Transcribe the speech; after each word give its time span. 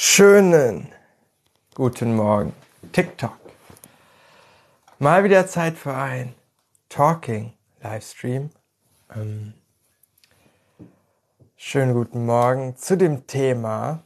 Schönen 0.00 0.86
guten 1.74 2.14
Morgen, 2.14 2.54
TikTok. 2.92 3.36
Mal 5.00 5.24
wieder 5.24 5.48
Zeit 5.48 5.76
für 5.76 5.92
ein 5.92 6.36
Talking 6.88 7.52
Livestream. 7.82 8.50
Ähm, 9.12 9.54
schönen 11.56 11.94
guten 11.94 12.24
Morgen 12.26 12.76
zu 12.76 12.96
dem 12.96 13.26
Thema 13.26 14.04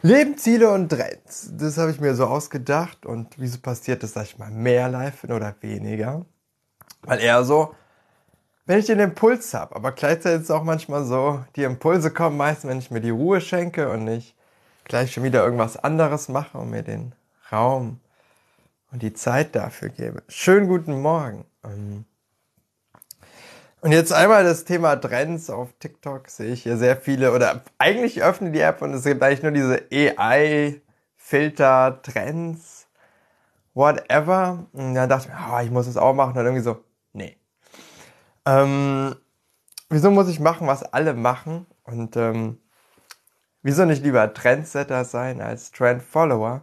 Leben, 0.00 0.38
Ziele 0.38 0.70
und 0.72 0.88
Trends. 0.88 1.50
Das 1.52 1.76
habe 1.76 1.90
ich 1.90 2.00
mir 2.00 2.14
so 2.14 2.24
ausgedacht 2.24 3.04
und 3.04 3.34
wieso 3.36 3.58
passiert 3.58 4.02
das, 4.02 4.14
dass 4.14 4.28
ich 4.28 4.38
mal 4.38 4.50
mehr 4.50 4.88
live 4.88 5.20
bin 5.20 5.32
oder 5.32 5.54
weniger? 5.60 6.24
Weil 7.02 7.20
eher 7.20 7.44
so, 7.44 7.74
wenn 8.66 8.78
ich 8.80 8.86
den 8.86 9.00
Impuls 9.00 9.54
habe. 9.54 9.74
Aber 9.74 9.92
gleichzeitig 9.92 10.40
ist 10.42 10.50
es 10.50 10.50
auch 10.50 10.64
manchmal 10.64 11.04
so, 11.04 11.44
die 11.54 11.62
Impulse 11.62 12.10
kommen 12.12 12.36
meistens, 12.36 12.68
wenn 12.70 12.78
ich 12.78 12.90
mir 12.90 13.00
die 13.00 13.10
Ruhe 13.10 13.40
schenke 13.40 13.88
und 13.90 14.04
nicht 14.04 14.34
gleich 14.84 15.12
schon 15.12 15.22
wieder 15.24 15.42
irgendwas 15.44 15.76
anderes 15.76 16.28
mache 16.28 16.58
und 16.58 16.70
mir 16.70 16.82
den 16.82 17.14
Raum 17.50 18.00
und 18.92 19.02
die 19.02 19.14
Zeit 19.14 19.54
dafür 19.56 19.88
gebe. 19.88 20.22
Schönen 20.28 20.68
guten 20.68 21.00
Morgen. 21.00 21.44
Ähm, 21.64 22.04
und 23.80 23.92
jetzt 23.92 24.12
einmal 24.12 24.42
das 24.42 24.64
Thema 24.64 24.96
Trends 24.96 25.48
auf 25.48 25.68
TikTok 25.78 26.28
sehe 26.28 26.52
ich 26.52 26.64
hier 26.64 26.76
sehr 26.76 26.96
viele 26.96 27.32
oder 27.32 27.62
eigentlich 27.78 28.22
öffne 28.22 28.50
die 28.50 28.60
App 28.60 28.82
und 28.82 28.92
es 28.94 29.04
gibt 29.04 29.22
eigentlich 29.22 29.42
nur 29.42 29.52
diese 29.52 29.84
AI-Filter, 29.92 30.80
Trends, 32.02 32.88
whatever. 33.74 34.66
Und 34.72 34.94
dann 34.94 35.08
dachte 35.08 35.28
ich 35.28 35.34
mir, 35.34 35.38
oh, 35.52 35.60
ich 35.62 35.70
muss 35.70 35.86
es 35.86 35.96
auch 35.96 36.14
machen 36.14 36.36
und 36.36 36.44
irgendwie 36.44 36.64
so. 36.64 36.82
Ähm, 38.46 39.16
wieso 39.90 40.10
muss 40.10 40.28
ich 40.28 40.40
machen, 40.40 40.66
was 40.66 40.82
alle 40.84 41.14
machen? 41.14 41.66
Und 41.82 42.16
ähm, 42.16 42.58
wieso 43.62 43.84
nicht 43.84 44.04
lieber 44.04 44.32
Trendsetter 44.32 45.04
sein 45.04 45.40
als 45.40 45.72
Trendfollower? 45.72 46.62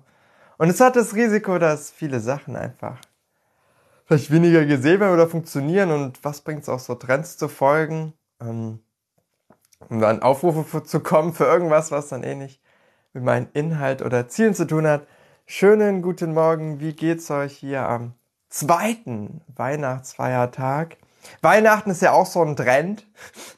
Und 0.57 0.70
es 0.70 0.80
hat 0.80 0.96
das 0.96 1.13
Risiko, 1.13 1.60
dass 1.60 1.91
viele 1.91 2.20
Sachen 2.22 2.55
einfach 2.55 2.99
vielleicht 4.05 4.32
weniger 4.32 4.66
gesehen 4.66 4.99
werden 4.99 5.13
oder 5.13 5.27
funktionieren. 5.27 5.91
Und 5.91 6.24
was 6.24 6.41
bringt 6.41 6.63
es 6.63 6.70
auch 6.70 6.80
so 6.80 6.96
Trends 6.96 7.38
zu 7.38 7.48
folgen? 7.48 8.13
Ähm, 8.41 8.79
um 9.90 10.00
dann 10.00 10.22
Aufrufe 10.22 10.84
zu 10.84 11.02
kommen 11.02 11.34
für 11.34 11.46
irgendwas, 11.46 11.91
was 11.91 12.07
dann 12.10 12.24
eh 12.24 12.35
nicht 12.35 12.62
mit 13.12 13.24
meinem 13.24 13.48
Inhalt 13.54 14.02
oder 14.02 14.27
Zielen 14.29 14.55
zu 14.55 14.66
tun 14.66 14.88
hat. 14.88 15.05
Schönen 15.46 16.02
guten 16.02 16.34
Morgen, 16.34 16.79
wie 16.79 16.94
geht's 16.94 17.29
euch 17.29 17.57
hier 17.57 17.88
am 17.88 18.13
zweiten 18.50 19.41
Weihnachtsfeiertag? 19.48 20.98
Weihnachten 21.41 21.91
ist 21.91 22.02
ja 22.02 22.12
auch 22.12 22.26
so 22.26 22.41
ein 22.41 22.55
Trend, 22.55 23.05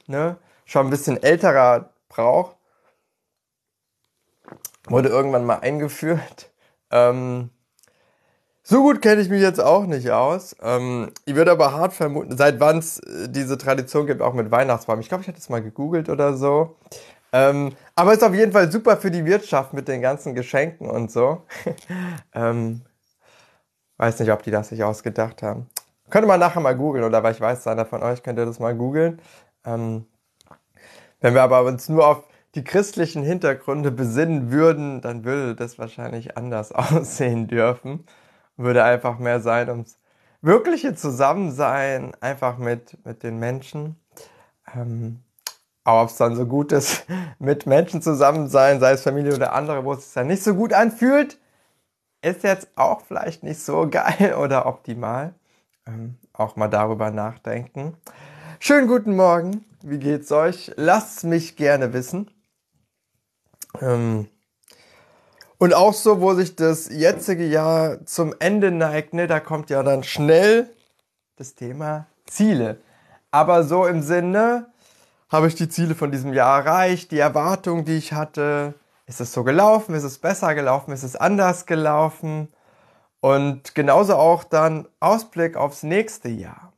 ne? 0.07 0.37
Schon 0.65 0.87
ein 0.87 0.89
bisschen 0.89 1.21
älterer 1.21 1.91
Brauch. 2.09 2.55
Wurde 4.87 5.09
irgendwann 5.09 5.45
mal 5.45 5.59
eingeführt. 5.59 6.51
Ähm, 6.91 7.49
so 8.67 8.81
gut 8.81 9.01
kenne 9.01 9.21
ich 9.21 9.29
mich 9.29 9.41
jetzt 9.41 9.61
auch 9.61 9.85
nicht 9.85 10.09
aus. 10.09 10.55
Ähm, 10.61 11.11
ich 11.25 11.35
würde 11.35 11.51
aber 11.51 11.73
hart 11.73 11.93
vermuten, 11.93 12.35
seit 12.35 12.59
wann 12.59 12.79
es 12.79 12.97
äh, 12.97 13.29
diese 13.29 13.59
Tradition 13.59 14.07
gibt, 14.07 14.23
auch 14.23 14.33
mit 14.33 14.49
Weihnachtsbaum. 14.49 14.99
Ich 14.99 15.07
glaube, 15.07 15.21
ich 15.21 15.27
hatte 15.27 15.37
es 15.37 15.49
mal 15.49 15.61
gegoogelt 15.61 16.09
oder 16.09 16.35
so. 16.35 16.75
Ähm, 17.31 17.73
aber 17.95 18.13
ist 18.13 18.23
auf 18.23 18.33
jeden 18.33 18.53
Fall 18.53 18.71
super 18.71 18.97
für 18.97 19.11
die 19.11 19.25
Wirtschaft 19.25 19.73
mit 19.73 19.87
den 19.87 20.01
ganzen 20.01 20.33
Geschenken 20.33 20.89
und 20.89 21.11
so. 21.11 21.43
ähm, 22.33 22.81
weiß 23.97 24.19
nicht, 24.19 24.31
ob 24.31 24.41
die 24.41 24.51
das 24.51 24.69
sich 24.69 24.83
ausgedacht 24.83 25.43
haben. 25.43 25.69
Könnte 26.09 26.27
man 26.27 26.39
nachher 26.39 26.61
mal 26.61 26.75
googeln, 26.75 27.03
oder 27.03 27.23
weil 27.23 27.33
ich 27.33 27.41
weiß, 27.41 27.67
einer 27.67 27.85
von 27.85 28.03
euch 28.03 28.21
könnte 28.21 28.45
das 28.45 28.59
mal 28.59 28.75
googeln. 28.75 29.21
Ähm, 29.65 30.05
wenn 31.19 31.33
wir 31.33 31.41
aber 31.43 31.63
uns 31.63 31.89
nur 31.89 32.07
auf 32.07 32.23
die 32.53 32.63
christlichen 32.63 33.23
Hintergründe 33.23 33.91
besinnen 33.91 34.51
würden, 34.51 35.01
dann 35.01 35.25
würde 35.25 35.55
das 35.55 35.79
wahrscheinlich 35.79 36.37
anders 36.37 36.71
aussehen 36.73 37.47
dürfen. 37.47 38.05
Würde 38.57 38.83
einfach 38.83 39.19
mehr 39.19 39.39
sein 39.41 39.69
ums 39.69 39.97
wirkliche 40.41 40.93
Zusammensein, 40.93 42.13
einfach 42.21 42.57
mit, 42.57 43.03
mit 43.05 43.23
den 43.23 43.39
Menschen. 43.39 43.99
Ähm, 44.75 45.21
aber 45.83 46.03
ob 46.03 46.09
es 46.09 46.17
dann 46.17 46.35
so 46.35 46.45
gut 46.45 46.71
ist, 46.71 47.05
mit 47.39 47.65
Menschen 47.65 48.01
zusammen 48.01 48.47
sein, 48.47 48.79
sei 48.79 48.91
es 48.91 49.01
Familie 49.01 49.35
oder 49.35 49.53
andere, 49.53 49.83
wo 49.85 49.93
es 49.93 50.05
sich 50.05 50.13
dann 50.13 50.27
nicht 50.27 50.43
so 50.43 50.53
gut 50.53 50.73
anfühlt, 50.73 51.39
ist 52.21 52.43
jetzt 52.43 52.67
auch 52.75 53.01
vielleicht 53.01 53.43
nicht 53.43 53.59
so 53.61 53.87
geil 53.89 54.35
oder 54.39 54.67
optimal 54.67 55.33
ähm, 55.87 56.17
auch 56.33 56.55
mal 56.55 56.67
darüber 56.67 57.11
nachdenken. 57.11 57.95
Schönen 58.59 58.87
guten 58.87 59.15
Morgen, 59.15 59.65
wie 59.81 59.99
geht's 59.99 60.31
euch? 60.31 60.71
Lasst 60.75 61.23
mich 61.23 61.55
gerne 61.55 61.93
wissen. 61.93 62.31
Ähm, 63.81 64.27
und 65.57 65.73
auch 65.73 65.93
so, 65.93 66.21
wo 66.21 66.33
sich 66.33 66.55
das 66.55 66.89
jetzige 66.89 67.45
Jahr 67.45 68.05
zum 68.05 68.33
Ende 68.39 68.71
neigt, 68.71 69.13
ne, 69.13 69.27
da 69.27 69.39
kommt 69.39 69.69
ja 69.69 69.83
dann 69.83 70.03
schnell 70.03 70.69
das 71.37 71.55
Thema 71.55 72.07
Ziele. 72.25 72.79
Aber 73.31 73.63
so 73.63 73.85
im 73.85 74.01
Sinne, 74.01 74.67
habe 75.29 75.47
ich 75.47 75.55
die 75.55 75.69
Ziele 75.69 75.95
von 75.95 76.11
diesem 76.11 76.33
Jahr 76.33 76.65
erreicht, 76.65 77.11
die 77.11 77.19
Erwartungen, 77.19 77.85
die 77.85 77.97
ich 77.97 78.13
hatte, 78.13 78.73
ist 79.05 79.21
es 79.21 79.33
so 79.33 79.43
gelaufen, 79.43 79.93
ist 79.95 80.03
es 80.03 80.17
besser 80.17 80.55
gelaufen, 80.55 80.91
ist 80.91 81.03
es 81.03 81.15
anders 81.15 81.65
gelaufen? 81.65 82.47
Und 83.25 83.73
genauso 83.73 84.17
auch 84.17 84.43
dann 84.43 84.87
Ausblick 84.99 85.57
aufs 85.57 85.81
nächste 85.81 86.29
Jahr. 86.29 86.73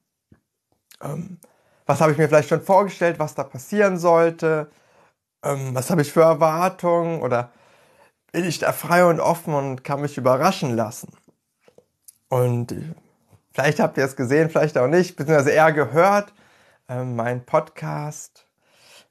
Ähm, 1.01 1.39
was 1.85 1.99
habe 1.99 2.13
ich 2.13 2.17
mir 2.17 2.29
vielleicht 2.29 2.47
schon 2.47 2.61
vorgestellt, 2.61 3.19
was 3.19 3.35
da 3.35 3.43
passieren 3.43 3.97
sollte? 3.97 4.71
Ähm, 5.43 5.75
was 5.75 5.89
habe 5.89 6.03
ich 6.03 6.13
für 6.13 6.21
Erwartungen? 6.21 7.21
Oder 7.21 7.51
bin 8.31 8.45
ich 8.45 8.59
da 8.59 8.71
frei 8.71 9.03
und 9.03 9.19
offen 9.19 9.53
und 9.55 9.83
kann 9.83 9.99
mich 9.99 10.17
überraschen 10.17 10.73
lassen? 10.73 11.11
Und 12.29 12.73
vielleicht 13.51 13.81
habt 13.81 13.97
ihr 13.97 14.05
es 14.05 14.15
gesehen, 14.15 14.49
vielleicht 14.49 14.77
auch 14.77 14.87
nicht, 14.87 15.17
beziehungsweise 15.17 15.51
eher 15.51 15.73
gehört, 15.73 16.33
ähm, 16.87 17.17
mein 17.17 17.45
Podcast, 17.45 18.47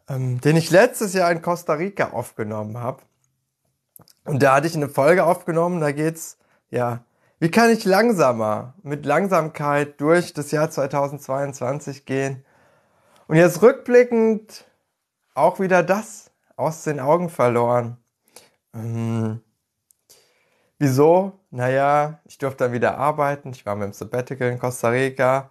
ähm, 0.08 0.40
den 0.40 0.56
ich 0.56 0.70
letztes 0.70 1.12
Jahr 1.12 1.30
in 1.30 1.42
Costa 1.42 1.74
Rica 1.74 2.12
aufgenommen 2.12 2.78
habe. 2.78 3.02
Und 4.24 4.42
da 4.42 4.54
hatte 4.54 4.68
ich 4.68 4.74
eine 4.74 4.88
Folge 4.88 5.26
aufgenommen, 5.26 5.82
da 5.82 5.92
geht's 5.92 6.38
ja 6.70 7.04
wie 7.38 7.50
kann 7.50 7.70
ich 7.70 7.84
langsamer, 7.84 8.74
mit 8.82 9.04
Langsamkeit 9.04 10.00
durch 10.00 10.32
das 10.32 10.50
Jahr 10.50 10.70
2022 10.70 12.06
gehen? 12.06 12.44
Und 13.28 13.36
jetzt 13.36 13.60
rückblickend 13.60 14.64
auch 15.34 15.60
wieder 15.60 15.82
das 15.82 16.30
aus 16.56 16.84
den 16.84 16.98
Augen 17.00 17.28
verloren. 17.28 17.98
Ähm, 18.74 19.40
wieso? 20.78 21.40
Naja, 21.50 22.20
ich 22.24 22.38
durfte 22.38 22.64
dann 22.64 22.72
wieder 22.72 22.98
arbeiten. 22.98 23.50
Ich 23.50 23.66
war 23.66 23.76
mit 23.76 23.86
dem 23.86 23.92
Sabbatical 23.92 24.50
in 24.50 24.58
Costa 24.58 24.88
Rica. 24.88 25.50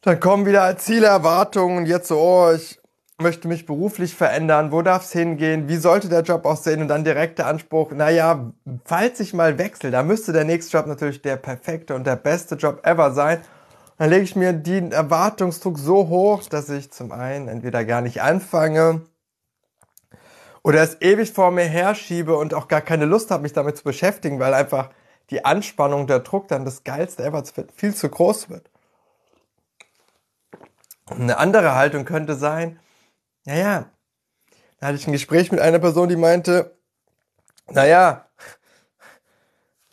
Dann 0.00 0.20
kommen 0.20 0.46
wieder 0.46 0.76
Ziele, 0.78 1.06
Erwartungen. 1.06 1.86
Jetzt 1.86 2.08
so, 2.08 2.18
oh, 2.18 2.52
ich 2.52 2.81
möchte 3.18 3.48
mich 3.48 3.66
beruflich 3.66 4.14
verändern, 4.14 4.72
wo 4.72 4.82
darf 4.82 5.04
es 5.04 5.12
hingehen, 5.12 5.68
wie 5.68 5.76
sollte 5.76 6.08
der 6.08 6.22
Job 6.22 6.44
aussehen 6.44 6.82
und 6.82 6.88
dann 6.88 7.04
direkt 7.04 7.38
der 7.38 7.46
Anspruch, 7.46 7.92
naja, 7.92 8.52
falls 8.84 9.20
ich 9.20 9.32
mal 9.32 9.58
wechsle, 9.58 9.90
da 9.90 10.02
müsste 10.02 10.32
der 10.32 10.44
nächste 10.44 10.76
Job 10.76 10.86
natürlich 10.86 11.22
der 11.22 11.36
perfekte 11.36 11.94
und 11.94 12.06
der 12.06 12.16
beste 12.16 12.56
Job 12.56 12.80
ever 12.84 13.12
sein. 13.12 13.40
Dann 13.98 14.10
lege 14.10 14.24
ich 14.24 14.34
mir 14.34 14.52
den 14.52 14.90
Erwartungsdruck 14.90 15.78
so 15.78 16.08
hoch, 16.08 16.42
dass 16.44 16.68
ich 16.68 16.90
zum 16.90 17.12
einen 17.12 17.48
entweder 17.48 17.84
gar 17.84 18.00
nicht 18.00 18.22
anfange 18.22 19.02
oder 20.62 20.82
es 20.82 21.00
ewig 21.00 21.32
vor 21.32 21.50
mir 21.50 21.64
herschiebe 21.64 22.36
und 22.36 22.54
auch 22.54 22.68
gar 22.68 22.80
keine 22.80 23.04
Lust 23.04 23.30
habe, 23.30 23.42
mich 23.42 23.52
damit 23.52 23.76
zu 23.76 23.84
beschäftigen, 23.84 24.38
weil 24.40 24.54
einfach 24.54 24.90
die 25.30 25.44
Anspannung, 25.44 26.06
der 26.06 26.20
Druck 26.20 26.48
dann 26.48 26.64
das 26.64 26.84
Geilste 26.84 27.24
ever 27.24 27.42
viel 27.74 27.94
zu 27.94 28.08
groß 28.08 28.50
wird. 28.50 28.70
Eine 31.06 31.38
andere 31.38 31.74
Haltung 31.74 32.04
könnte 32.04 32.36
sein, 32.36 32.78
naja, 33.44 33.90
da 34.78 34.86
hatte 34.88 34.96
ich 34.96 35.06
ein 35.06 35.12
Gespräch 35.12 35.52
mit 35.52 35.60
einer 35.60 35.78
Person, 35.78 36.08
die 36.08 36.16
meinte, 36.16 36.76
naja, 37.68 38.26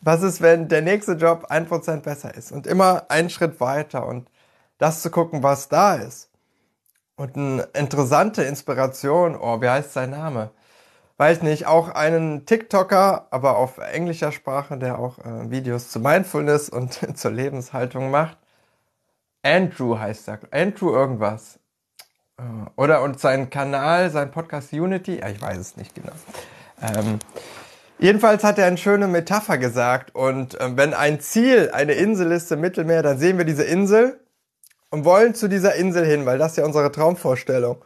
was 0.00 0.22
ist, 0.22 0.40
wenn 0.40 0.68
der 0.68 0.82
nächste 0.82 1.12
Job 1.12 1.46
ein 1.48 1.66
Prozent 1.66 2.02
besser 2.02 2.34
ist 2.34 2.52
und 2.52 2.66
immer 2.66 3.06
einen 3.08 3.30
Schritt 3.30 3.60
weiter 3.60 4.06
und 4.06 4.30
das 4.78 5.02
zu 5.02 5.10
gucken, 5.10 5.42
was 5.42 5.68
da 5.68 5.94
ist. 5.94 6.30
Und 7.16 7.36
eine 7.36 7.68
interessante 7.74 8.42
Inspiration, 8.42 9.36
oh, 9.36 9.60
wie 9.60 9.68
heißt 9.68 9.92
sein 9.92 10.10
Name? 10.10 10.50
Weiß 11.18 11.42
nicht, 11.42 11.66
auch 11.66 11.90
einen 11.90 12.46
TikToker, 12.46 13.28
aber 13.30 13.58
auf 13.58 13.76
englischer 13.76 14.32
Sprache, 14.32 14.78
der 14.78 14.98
auch 14.98 15.18
äh, 15.18 15.50
Videos 15.50 15.90
zu 15.90 16.00
Mindfulness 16.00 16.70
und 16.70 16.94
zur 17.18 17.30
Lebenshaltung 17.30 18.10
macht. 18.10 18.38
Andrew 19.42 19.98
heißt 19.98 20.28
er. 20.28 20.40
Andrew 20.50 20.90
irgendwas. 20.94 21.59
Äh, 22.40 22.70
oder 22.76 23.02
und 23.02 23.20
sein 23.20 23.50
Kanal, 23.50 24.10
sein 24.10 24.30
Podcast 24.30 24.72
Unity, 24.72 25.20
ja, 25.20 25.28
ich 25.28 25.40
weiß 25.40 25.58
es 25.58 25.76
nicht 25.76 25.94
genau. 25.94 26.12
Ähm, 26.80 27.18
jedenfalls 27.98 28.42
hat 28.42 28.58
er 28.58 28.66
eine 28.66 28.78
schöne 28.78 29.06
Metapher 29.06 29.58
gesagt. 29.58 30.14
Und 30.14 30.58
äh, 30.60 30.76
wenn 30.76 30.94
ein 30.94 31.20
Ziel 31.20 31.70
eine 31.72 31.92
Insel 31.92 32.32
ist 32.32 32.50
im 32.50 32.60
Mittelmeer, 32.60 33.02
dann 33.02 33.18
sehen 33.18 33.38
wir 33.38 33.44
diese 33.44 33.64
Insel 33.64 34.20
und 34.90 35.04
wollen 35.04 35.34
zu 35.34 35.48
dieser 35.48 35.74
Insel 35.74 36.04
hin, 36.04 36.26
weil 36.26 36.38
das 36.38 36.52
ist 36.52 36.56
ja 36.58 36.64
unsere 36.64 36.90
Traumvorstellung. 36.90 37.84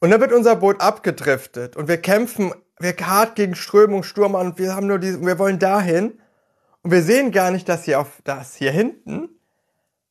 Und 0.00 0.10
dann 0.10 0.20
wird 0.20 0.32
unser 0.32 0.56
Boot 0.56 0.80
abgedriftet 0.80 1.76
und 1.76 1.86
wir 1.86 1.98
kämpfen 1.98 2.54
wir 2.80 2.96
hart 3.02 3.36
gegen 3.36 3.54
Strömung, 3.54 4.02
Sturm 4.02 4.34
an 4.34 4.48
und 4.48 4.58
wir 4.58 4.74
haben 4.74 4.86
nur 4.86 4.98
diese, 4.98 5.20
wir 5.20 5.38
wollen 5.38 5.58
dahin 5.58 6.18
und 6.82 6.90
wir 6.90 7.02
sehen 7.02 7.30
gar 7.30 7.50
nicht, 7.50 7.68
dass 7.68 7.84
hier 7.84 8.00
auf 8.00 8.20
das 8.24 8.54
hier 8.54 8.70
hinten 8.70 9.28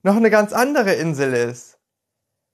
noch 0.03 0.15
eine 0.15 0.30
ganz 0.30 0.53
andere 0.53 0.94
Insel 0.94 1.33
ist, 1.33 1.79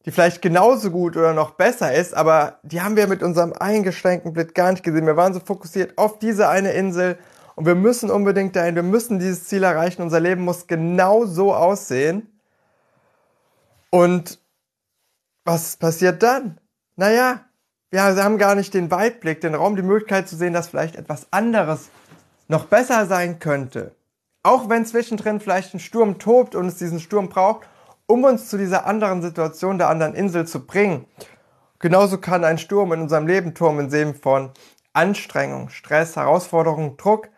die 0.05 0.11
vielleicht 0.11 0.41
genauso 0.41 0.91
gut 0.91 1.17
oder 1.17 1.33
noch 1.33 1.51
besser 1.51 1.93
ist, 1.93 2.13
aber 2.13 2.59
die 2.61 2.81
haben 2.81 2.95
wir 2.95 3.07
mit 3.07 3.23
unserem 3.23 3.53
eingeschränkten 3.53 4.33
Blick 4.33 4.53
gar 4.53 4.71
nicht 4.71 4.83
gesehen. 4.83 5.07
Wir 5.07 5.17
waren 5.17 5.33
so 5.33 5.39
fokussiert 5.39 5.97
auf 5.97 6.19
diese 6.19 6.47
eine 6.47 6.73
Insel 6.73 7.17
und 7.55 7.65
wir 7.65 7.75
müssen 7.75 8.11
unbedingt 8.11 8.55
dahin, 8.55 8.75
wir 8.75 8.83
müssen 8.83 9.17
dieses 9.17 9.45
Ziel 9.45 9.63
erreichen. 9.63 10.03
Unser 10.03 10.19
Leben 10.19 10.43
muss 10.43 10.67
genau 10.67 11.25
so 11.25 11.55
aussehen. 11.55 12.29
Und 13.89 14.39
was 15.43 15.77
passiert 15.77 16.21
dann? 16.21 16.59
Naja, 16.97 17.45
wir 17.89 18.03
haben 18.03 18.37
gar 18.37 18.55
nicht 18.55 18.73
den 18.73 18.91
Weitblick, 18.91 19.41
den 19.41 19.55
Raum, 19.55 19.75
die 19.75 19.81
Möglichkeit 19.81 20.27
zu 20.27 20.35
sehen, 20.35 20.53
dass 20.53 20.67
vielleicht 20.67 20.97
etwas 20.97 21.27
anderes 21.31 21.89
noch 22.47 22.65
besser 22.65 23.05
sein 23.05 23.39
könnte. 23.39 23.95
Auch 24.43 24.69
wenn 24.69 24.85
zwischendrin 24.85 25.39
vielleicht 25.39 25.73
ein 25.73 25.79
Sturm 25.79 26.19
tobt 26.19 26.55
und 26.55 26.67
es 26.67 26.75
diesen 26.75 26.99
Sturm 26.99 27.29
braucht, 27.29 27.67
um 28.07 28.23
uns 28.23 28.49
zu 28.49 28.57
dieser 28.57 28.85
anderen 28.85 29.21
Situation 29.21 29.77
der 29.77 29.89
anderen 29.89 30.13
Insel 30.13 30.47
zu 30.47 30.65
bringen. 30.65 31.05
Genauso 31.79 32.17
kann 32.17 32.43
ein 32.43 32.57
Sturm 32.57 32.93
in 32.93 33.01
unserem 33.01 33.27
Leben 33.27 33.53
im 33.59 33.89
Sinne 33.89 34.13
von 34.13 34.51
Anstrengung, 34.93 35.69
Stress, 35.69 36.15
Herausforderung, 36.15 36.97
Druck, 36.97 37.29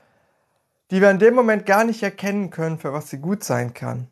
die 0.92 1.02
wir 1.02 1.12
in 1.12 1.20
dem 1.20 1.34
Moment 1.34 1.66
gar 1.66 1.84
nicht 1.84 2.04
erkennen 2.04 2.50
können, 2.50 2.78
für 2.78 2.94
was 2.94 3.10
sie 3.10 3.18
gut 3.18 3.44
sein 3.44 3.74
kann. 3.74 4.08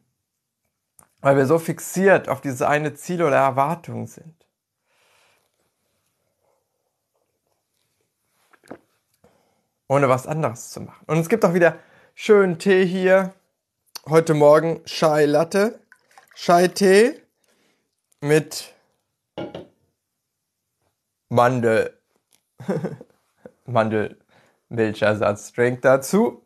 Weil 1.21 1.37
wir 1.37 1.45
so 1.45 1.59
fixiert 1.59 2.27
auf 2.27 2.41
diese 2.41 2.67
eine 2.67 2.93
Ziel 2.95 3.23
oder 3.23 3.37
Erwartung 3.37 4.07
sind. 4.07 4.35
Ohne 9.87 10.09
was 10.09 10.25
anderes 10.25 10.71
zu 10.71 10.81
machen. 10.81 11.05
Und 11.05 11.19
es 11.19 11.29
gibt 11.29 11.45
auch 11.45 11.53
wieder 11.53 11.77
schönen 12.15 12.57
Tee 12.57 12.85
hier. 12.85 13.33
Heute 14.07 14.33
Morgen 14.33 14.83
Chai 14.85 15.25
Latte, 15.25 15.79
Chai 16.37 16.67
Tee 16.67 17.21
mit 18.19 18.73
Mandel, 21.29 21.97
Mandelmilchersatzdraink 23.65 25.81
dazu. 25.81 26.45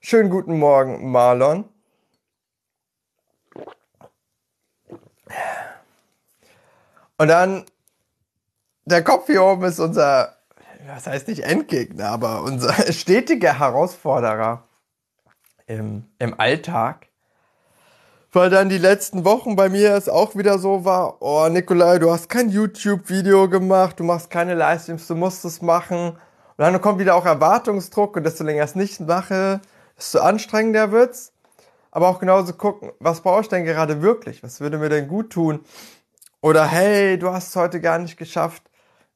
Schönen 0.00 0.28
guten 0.28 0.58
Morgen, 0.58 1.10
Marlon. 1.10 1.64
Und 7.16 7.28
dann 7.28 7.64
der 8.84 9.02
Kopf 9.02 9.24
hier 9.26 9.42
oben 9.42 9.64
ist 9.64 9.80
unser, 9.80 10.36
das 10.86 11.06
heißt 11.06 11.28
nicht 11.28 11.44
Endgegner, 11.44 12.10
aber 12.10 12.42
unser 12.42 12.74
stetiger 12.92 13.58
Herausforderer 13.58 14.68
im, 15.66 16.10
im 16.18 16.38
Alltag. 16.38 17.07
Weil 18.30 18.50
dann 18.50 18.68
die 18.68 18.76
letzten 18.76 19.24
Wochen 19.24 19.56
bei 19.56 19.70
mir 19.70 19.94
es 19.94 20.06
auch 20.06 20.36
wieder 20.36 20.58
so 20.58 20.84
war, 20.84 21.22
oh 21.22 21.48
Nikolai, 21.48 21.98
du 21.98 22.10
hast 22.10 22.28
kein 22.28 22.50
YouTube-Video 22.50 23.48
gemacht, 23.48 23.98
du 23.98 24.04
machst 24.04 24.28
keine 24.28 24.54
Livestreams, 24.54 25.06
du 25.06 25.14
musst 25.14 25.46
es 25.46 25.62
machen. 25.62 26.10
Und 26.10 26.18
dann 26.58 26.78
kommt 26.82 26.98
wieder 26.98 27.14
auch 27.14 27.24
Erwartungsdruck 27.24 28.16
und 28.16 28.24
desto 28.24 28.44
länger 28.44 28.64
ich 28.64 28.70
es 28.70 28.76
nicht 28.76 29.00
mache, 29.00 29.62
desto 29.96 30.18
anstrengender 30.18 30.92
wird's. 30.92 31.32
Aber 31.90 32.08
auch 32.08 32.18
genauso 32.18 32.52
gucken, 32.52 32.92
was 33.00 33.22
brauche 33.22 33.40
ich 33.40 33.48
denn 33.48 33.64
gerade 33.64 34.02
wirklich? 34.02 34.42
Was 34.42 34.60
würde 34.60 34.76
mir 34.76 34.90
denn 34.90 35.08
gut 35.08 35.30
tun? 35.30 35.60
Oder 36.42 36.66
hey, 36.66 37.18
du 37.18 37.32
hast 37.32 37.48
es 37.48 37.56
heute 37.56 37.80
gar 37.80 37.98
nicht 37.98 38.18
geschafft, 38.18 38.62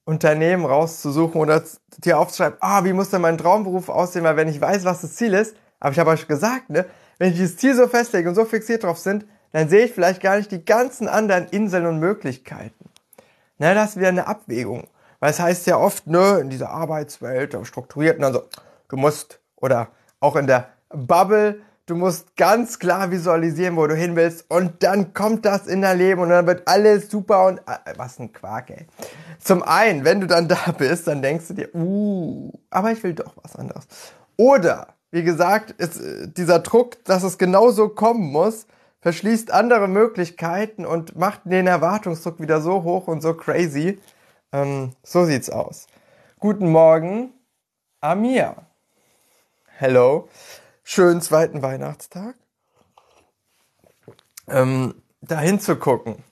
Unternehmen 0.06 0.64
rauszusuchen 0.64 1.38
oder 1.38 1.62
dir 1.98 2.18
aufzuschreiben, 2.18 2.56
ah, 2.62 2.82
wie 2.84 2.94
muss 2.94 3.10
denn 3.10 3.20
mein 3.20 3.36
Traumberuf 3.36 3.90
aussehen? 3.90 4.24
Weil 4.24 4.36
wenn 4.36 4.48
ich 4.48 4.60
weiß, 4.60 4.86
was 4.86 5.02
das 5.02 5.16
Ziel 5.16 5.34
ist, 5.34 5.54
aber 5.80 5.92
ich 5.92 5.98
habe 5.98 6.10
euch 6.10 6.26
gesagt, 6.26 6.70
ne, 6.70 6.86
wenn 7.22 7.30
ich 7.30 7.36
dieses 7.38 7.56
Ziel 7.56 7.76
so 7.76 7.86
festlege 7.86 8.28
und 8.28 8.34
so 8.34 8.44
fixiert 8.44 8.82
drauf 8.82 8.98
sind, 8.98 9.26
dann 9.52 9.69
sehe 9.69 9.84
ich 9.84 9.92
vielleicht 9.92 10.20
gar 10.20 10.38
nicht 10.38 10.50
die 10.50 10.64
ganzen 10.64 11.06
anderen 11.06 11.46
Inseln 11.50 11.86
und 11.86 12.00
Möglichkeiten. 12.00 12.90
Ne, 13.58 13.76
das 13.76 13.90
ist 13.90 13.96
wieder 13.96 14.08
eine 14.08 14.26
Abwägung. 14.26 14.88
Weil 15.20 15.30
es 15.30 15.38
heißt 15.38 15.69
ja 15.69 15.76
oft, 15.76 16.08
ne, 16.08 16.40
in 16.40 16.50
dieser 16.50 16.70
Arbeitswelt, 16.70 17.56
strukturiert 17.62 18.16
und 18.16 18.22
dann 18.22 18.32
so, 18.32 18.42
du 18.88 18.96
musst, 18.96 19.38
oder 19.54 19.90
auch 20.19 20.34
in 20.34 20.48
der 20.48 20.70
Bubble, 20.88 21.60
du 21.86 21.94
musst 21.94 22.34
ganz 22.34 22.80
klar 22.80 23.12
visualisieren, 23.12 23.76
wo 23.76 23.86
du 23.86 23.94
hin 23.94 24.16
willst 24.16 24.50
und 24.50 24.82
dann 24.82 25.14
kommt 25.14 25.46
das 25.46 25.69
in 25.69 25.80
dein 25.80 25.98
Leben 25.98 26.22
und 26.22 26.30
dann 26.30 26.48
wird 26.48 26.66
alles 26.66 27.08
super 27.08 27.46
und 27.46 27.58
äh, 27.58 27.94
was 27.96 28.19
ein 28.19 28.32
Quark, 28.32 28.70
ey. 28.70 28.88
Zum 29.38 29.62
einen, 29.62 30.04
wenn 30.04 30.20
du 30.20 30.26
dann 30.26 30.48
da 30.48 30.72
bist, 30.76 31.06
dann 31.06 31.22
denkst 31.22 31.46
du 31.46 31.54
dir, 31.54 31.72
uh, 31.72 32.50
aber 32.69 32.90
ich 32.90 33.00
will 33.04 33.14
doch 33.14 33.36
was 33.40 33.54
anderes. 33.54 33.86
Oder, 34.36 34.88
wie 35.12 35.22
gesagt, 35.22 35.70
ist 35.70 36.00
dieser 36.36 36.58
Druck, 36.58 37.04
dass 37.04 37.22
es 37.22 37.38
genauso 37.38 37.88
kommen 37.88 38.32
muss, 38.32 38.66
verschließt 39.00 39.52
andere 39.52 39.86
Möglichkeiten 39.86 40.84
und 40.84 41.16
macht 41.16 41.42
den 41.44 41.68
Erwartungsdruck 41.68 42.40
wieder 42.40 42.60
so 42.60 42.82
hoch 42.82 43.06
und 43.06 43.20
so 43.20 43.34
crazy. 43.34 44.00
Ähm, 44.52 44.90
so 45.04 45.24
sieht's 45.24 45.50
aus. 45.50 45.86
Guten 46.40 46.70
Morgen, 46.70 47.32
Amir 48.00 48.66
hello, 49.82 50.28
schönen 50.84 51.20
zweiten 51.20 51.60
Weihnachtstag, 51.60 52.36
ähm, 54.46 55.02
dahin 55.20 55.58
zu 55.58 55.74
gucken. 55.74 56.22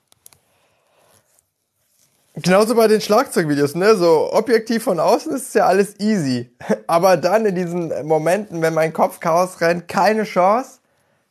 Genauso 2.35 2.77
bei 2.77 2.87
den 2.87 3.01
Schlagzeugvideos, 3.01 3.75
ne? 3.75 3.97
So 3.97 4.33
objektiv 4.33 4.85
von 4.85 5.01
außen 5.01 5.33
ist 5.35 5.49
es 5.49 5.55
ja 5.55 5.67
alles 5.67 5.99
easy. 5.99 6.55
Aber 6.87 7.17
dann 7.17 7.45
in 7.45 7.55
diesen 7.55 8.07
Momenten, 8.07 8.63
wenn 8.63 8.75
mein 8.75 8.93
Kopf 8.93 9.21
Chaos 9.21 9.61
rennt, 9.61 9.89
keine 9.89 10.25
Chance, 10.25 10.81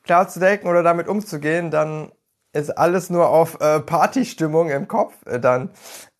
klar 0.03 0.27
zu 0.27 0.39
denken 0.39 0.67
oder 0.67 0.83
damit 0.83 1.07
umzugehen, 1.07 1.71
dann 1.71 2.11
ist 2.51 2.77
alles 2.77 3.09
nur 3.09 3.29
auf 3.29 3.61
äh, 3.61 3.79
Partystimmung 3.79 4.69
im 4.69 4.87
Kopf. 4.87 5.13
Äh, 5.25 5.39
dann 5.39 5.71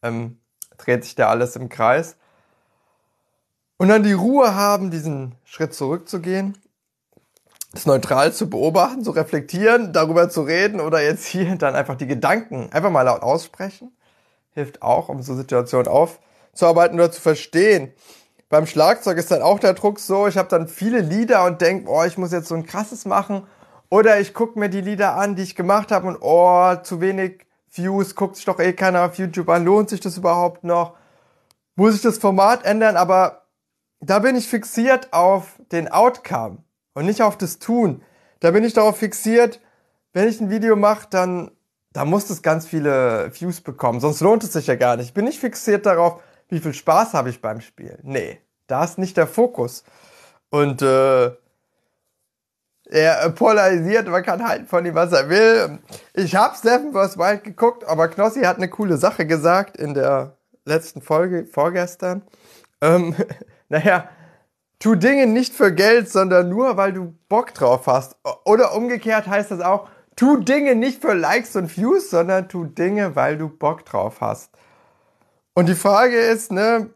ähm, 0.01 0.39
dreht 0.77 1.03
sich 1.03 1.15
da 1.15 1.27
alles 1.27 1.55
im 1.55 1.67
Kreis. 1.67 2.15
Und 3.77 3.89
dann 3.89 4.03
die 4.03 4.13
Ruhe 4.13 4.55
haben, 4.55 4.91
diesen 4.91 5.35
Schritt 5.43 5.73
zurückzugehen, 5.73 6.57
das 7.71 7.85
neutral 7.85 8.33
zu 8.33 8.49
beobachten, 8.49 9.03
zu 9.03 9.11
reflektieren, 9.11 9.93
darüber 9.93 10.29
zu 10.29 10.41
reden 10.41 10.79
oder 10.79 11.01
jetzt 11.01 11.25
hier 11.25 11.55
dann 11.55 11.75
einfach 11.75 11.95
die 11.95 12.07
Gedanken 12.07 12.69
einfach 12.71 12.91
mal 12.91 13.03
laut 13.03 13.21
aussprechen, 13.21 13.91
hilft 14.51 14.81
auch, 14.81 15.09
um 15.09 15.21
so 15.21 15.35
Situationen 15.35 15.87
aufzuarbeiten 15.87 16.99
oder 16.99 17.11
zu 17.11 17.21
verstehen. 17.21 17.93
Beim 18.49 18.65
Schlagzeug 18.65 19.17
ist 19.17 19.31
dann 19.31 19.41
auch 19.41 19.59
der 19.59 19.73
Druck 19.73 19.99
so, 19.99 20.27
ich 20.27 20.37
habe 20.37 20.49
dann 20.49 20.67
viele 20.67 21.01
Lieder 21.01 21.45
und 21.45 21.61
denke, 21.61 21.89
oh, 21.89 22.03
ich 22.03 22.17
muss 22.17 22.31
jetzt 22.31 22.47
so 22.47 22.55
ein 22.55 22.65
krasses 22.65 23.05
machen. 23.05 23.45
Oder 23.89 24.19
ich 24.19 24.33
gucke 24.33 24.57
mir 24.57 24.69
die 24.69 24.81
Lieder 24.81 25.15
an, 25.15 25.35
die 25.35 25.43
ich 25.43 25.55
gemacht 25.55 25.91
habe 25.91 26.07
und 26.07 26.17
oh, 26.21 26.75
zu 26.83 27.01
wenig 27.01 27.45
Views, 27.71 28.15
guckt 28.15 28.35
sich 28.35 28.45
doch 28.45 28.59
eh 28.59 28.73
keiner 28.73 29.05
auf 29.05 29.15
YouTube 29.15 29.49
an, 29.49 29.65
lohnt 29.65 29.89
sich 29.89 29.99
das 29.99 30.17
überhaupt 30.17 30.63
noch? 30.63 30.95
Muss 31.75 31.95
ich 31.95 32.01
das 32.01 32.17
Format 32.17 32.65
ändern? 32.65 32.97
Aber 32.97 33.43
da 33.99 34.19
bin 34.19 34.35
ich 34.35 34.47
fixiert 34.47 35.13
auf 35.13 35.59
den 35.71 35.87
Outcome 35.91 36.63
und 36.93 37.05
nicht 37.05 37.21
auf 37.21 37.37
das 37.37 37.59
Tun. 37.59 38.01
Da 38.39 38.51
bin 38.51 38.63
ich 38.63 38.73
darauf 38.73 38.97
fixiert, 38.97 39.59
wenn 40.13 40.27
ich 40.27 40.39
ein 40.41 40.49
Video 40.49 40.75
mache, 40.75 41.07
dann 41.09 41.51
da 41.93 42.05
muss 42.05 42.29
es 42.29 42.41
ganz 42.41 42.67
viele 42.67 43.31
Views 43.33 43.61
bekommen, 43.61 43.99
sonst 43.99 44.21
lohnt 44.21 44.43
es 44.43 44.53
sich 44.53 44.67
ja 44.67 44.75
gar 44.75 44.95
nicht. 44.95 45.07
Ich 45.07 45.13
bin 45.13 45.25
nicht 45.25 45.39
fixiert 45.39 45.85
darauf, 45.85 46.21
wie 46.49 46.59
viel 46.59 46.73
Spaß 46.73 47.13
habe 47.13 47.29
ich 47.29 47.41
beim 47.41 47.61
Spielen. 47.61 47.99
Nee, 48.03 48.39
da 48.67 48.83
ist 48.83 48.97
nicht 48.97 49.17
der 49.17 49.27
Fokus. 49.27 49.83
Und 50.49 50.81
äh, 50.81 51.31
er 52.91 53.29
polarisiert, 53.29 54.07
man 54.07 54.23
kann 54.23 54.47
halten 54.47 54.65
von 54.65 54.85
ihm, 54.85 54.95
was 54.95 55.11
er 55.11 55.29
will. 55.29 55.79
Ich 56.13 56.35
habe 56.35 56.57
Seven 56.57 56.91
vs. 56.91 57.17
Wild 57.17 57.43
geguckt, 57.43 57.83
aber 57.85 58.07
Knossi 58.07 58.41
hat 58.41 58.57
eine 58.57 58.69
coole 58.69 58.97
Sache 58.97 59.27
gesagt 59.27 59.77
in 59.77 59.93
der 59.93 60.37
letzten 60.65 61.01
Folge, 61.01 61.45
vorgestern. 61.45 62.23
Ähm, 62.81 63.15
naja, 63.69 64.09
tu 64.79 64.95
Dinge 64.95 65.27
nicht 65.27 65.53
für 65.53 65.71
Geld, 65.71 66.09
sondern 66.09 66.49
nur, 66.49 66.77
weil 66.77 66.93
du 66.93 67.13
Bock 67.27 67.53
drauf 67.53 67.85
hast. 67.85 68.15
Oder 68.45 68.73
umgekehrt 68.73 69.27
heißt 69.27 69.51
das 69.51 69.61
auch, 69.61 69.87
tu 70.19 70.35
Dinge 70.35 70.75
nicht 70.75 71.01
für 71.01 71.13
Likes 71.13 71.55
und 71.55 71.77
Views, 71.77 72.09
sondern 72.09 72.49
tu 72.49 72.65
Dinge, 72.65 73.15
weil 73.15 73.37
du 73.37 73.47
Bock 73.47 73.85
drauf 73.85 74.19
hast. 74.19 74.51
Und 75.53 75.69
die 75.69 75.75
Frage 75.75 76.19
ist, 76.19 76.51
ne, 76.51 76.89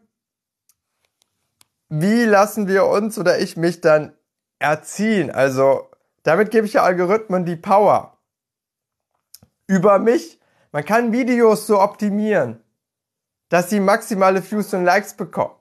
wie 1.88 2.24
lassen 2.24 2.68
wir 2.68 2.84
uns 2.84 3.18
oder 3.18 3.38
ich 3.38 3.56
mich 3.56 3.80
dann 3.80 4.12
erziehen? 4.58 5.30
Also, 5.30 5.88
damit 6.22 6.50
gebe 6.50 6.66
ich 6.66 6.74
ja 6.74 6.82
Algorithmen 6.82 7.46
die 7.46 7.56
Power. 7.56 8.18
Über 9.66 9.98
mich. 9.98 10.38
Man 10.70 10.84
kann 10.84 11.12
Videos 11.12 11.66
so 11.66 11.80
optimieren, 11.80 12.62
dass 13.48 13.70
sie 13.70 13.80
maximale 13.80 14.42
Views 14.50 14.74
und 14.74 14.84
Likes 14.84 15.14
bekommen 15.14 15.54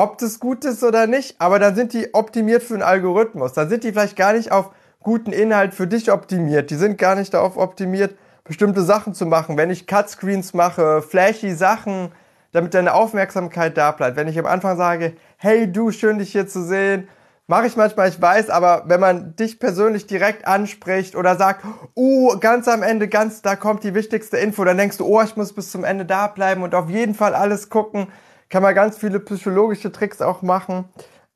ob 0.00 0.16
das 0.16 0.40
gut 0.40 0.64
ist 0.64 0.82
oder 0.82 1.06
nicht, 1.06 1.38
aber 1.42 1.58
dann 1.58 1.74
sind 1.74 1.92
die 1.92 2.14
optimiert 2.14 2.62
für 2.62 2.72
einen 2.72 2.82
Algorithmus. 2.82 3.52
Dann 3.52 3.68
sind 3.68 3.84
die 3.84 3.92
vielleicht 3.92 4.16
gar 4.16 4.32
nicht 4.32 4.50
auf 4.50 4.70
guten 5.00 5.32
Inhalt 5.32 5.74
für 5.74 5.86
dich 5.86 6.10
optimiert. 6.10 6.70
Die 6.70 6.76
sind 6.76 6.98
gar 6.98 7.14
nicht 7.14 7.34
darauf 7.34 7.56
optimiert, 7.56 8.14
bestimmte 8.44 8.82
Sachen 8.82 9.14
zu 9.14 9.26
machen. 9.26 9.56
Wenn 9.56 9.70
ich 9.70 9.86
Cutscreens 9.86 10.54
mache, 10.54 11.02
flashy 11.02 11.54
Sachen, 11.54 12.12
damit 12.52 12.74
deine 12.74 12.94
Aufmerksamkeit 12.94 13.76
da 13.76 13.92
bleibt. 13.92 14.16
Wenn 14.16 14.28
ich 14.28 14.38
am 14.38 14.46
Anfang 14.46 14.76
sage, 14.76 15.14
hey 15.36 15.70
du, 15.70 15.90
schön 15.90 16.18
dich 16.18 16.32
hier 16.32 16.46
zu 16.46 16.62
sehen, 16.62 17.08
mache 17.46 17.66
ich 17.66 17.76
manchmal, 17.76 18.08
ich 18.08 18.20
weiß, 18.20 18.50
aber 18.50 18.84
wenn 18.86 19.00
man 19.00 19.34
dich 19.36 19.58
persönlich 19.58 20.06
direkt 20.06 20.46
anspricht 20.46 21.16
oder 21.16 21.36
sagt, 21.36 21.64
uh, 21.96 22.38
ganz 22.38 22.68
am 22.68 22.82
Ende, 22.82 23.08
ganz, 23.08 23.42
da 23.42 23.56
kommt 23.56 23.82
die 23.82 23.94
wichtigste 23.94 24.36
Info, 24.36 24.64
dann 24.64 24.78
denkst 24.78 24.98
du, 24.98 25.06
oh, 25.06 25.22
ich 25.22 25.36
muss 25.36 25.52
bis 25.52 25.70
zum 25.70 25.84
Ende 25.84 26.04
da 26.04 26.28
bleiben 26.28 26.62
und 26.62 26.74
auf 26.74 26.88
jeden 26.88 27.14
Fall 27.14 27.34
alles 27.34 27.68
gucken, 27.68 28.08
kann 28.50 28.62
man 28.62 28.74
ganz 28.74 28.98
viele 28.98 29.20
psychologische 29.20 29.90
Tricks 29.90 30.20
auch 30.20 30.42
machen. 30.42 30.84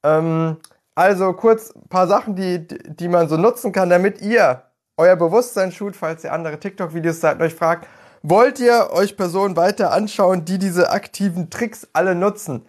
Ähm, 0.04 0.58
also 0.94 1.32
kurz 1.32 1.74
ein 1.74 1.88
paar 1.88 2.06
Sachen, 2.06 2.36
die, 2.36 2.66
die 2.66 3.08
man 3.08 3.28
so 3.28 3.36
nutzen 3.36 3.72
kann, 3.72 3.90
damit 3.90 4.20
ihr 4.20 4.62
euer 4.96 5.16
Bewusstsein 5.16 5.72
schult, 5.72 5.96
falls 5.96 6.24
ihr 6.24 6.32
andere 6.32 6.60
TikTok-Videos 6.60 7.20
seid 7.20 7.36
und 7.36 7.42
euch 7.42 7.54
fragt, 7.54 7.88
wollt 8.22 8.60
ihr 8.60 8.90
euch 8.92 9.16
Personen 9.16 9.56
weiter 9.56 9.92
anschauen, 9.92 10.44
die 10.44 10.58
diese 10.58 10.90
aktiven 10.90 11.50
Tricks 11.50 11.88
alle 11.92 12.14
nutzen? 12.14 12.66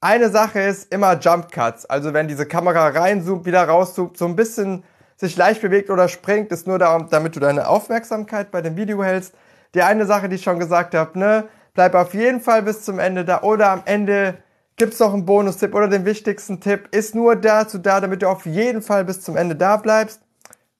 Eine 0.00 0.28
Sache 0.28 0.60
ist 0.60 0.92
immer 0.92 1.18
Jump 1.18 1.50
Cuts. 1.50 1.86
Also 1.86 2.12
wenn 2.12 2.28
diese 2.28 2.46
Kamera 2.46 2.88
reinzoomt, 2.88 3.46
wieder 3.46 3.64
rauszoomt, 3.64 4.16
so 4.16 4.26
ein 4.26 4.36
bisschen 4.36 4.84
sich 5.16 5.36
leicht 5.36 5.62
bewegt 5.62 5.90
oder 5.90 6.08
springt, 6.08 6.52
ist 6.52 6.66
nur 6.66 6.78
darum, 6.78 7.08
damit 7.10 7.34
du 7.34 7.40
deine 7.40 7.68
Aufmerksamkeit 7.68 8.50
bei 8.50 8.60
dem 8.60 8.76
Video 8.76 9.02
hältst. 9.02 9.34
Die 9.74 9.82
eine 9.82 10.06
Sache, 10.06 10.28
die 10.28 10.36
ich 10.36 10.42
schon 10.42 10.58
gesagt 10.58 10.94
habe, 10.94 11.18
ne, 11.18 11.48
bleib 11.74 11.94
auf 11.94 12.14
jeden 12.14 12.40
Fall 12.40 12.62
bis 12.62 12.82
zum 12.82 12.98
Ende 12.98 13.24
da 13.24 13.42
oder 13.42 13.70
am 13.70 13.82
Ende 13.84 14.38
gibt's 14.78 15.00
noch 15.00 15.12
einen 15.12 15.26
Bonustipp 15.26 15.74
oder 15.74 15.88
den 15.88 16.04
wichtigsten 16.04 16.60
Tipp, 16.60 16.88
ist 16.92 17.14
nur 17.14 17.36
dazu 17.36 17.78
da, 17.78 18.00
damit 18.00 18.22
du 18.22 18.28
auf 18.28 18.46
jeden 18.46 18.80
Fall 18.80 19.04
bis 19.04 19.20
zum 19.20 19.36
Ende 19.36 19.56
da 19.56 19.76
bleibst. 19.76 20.22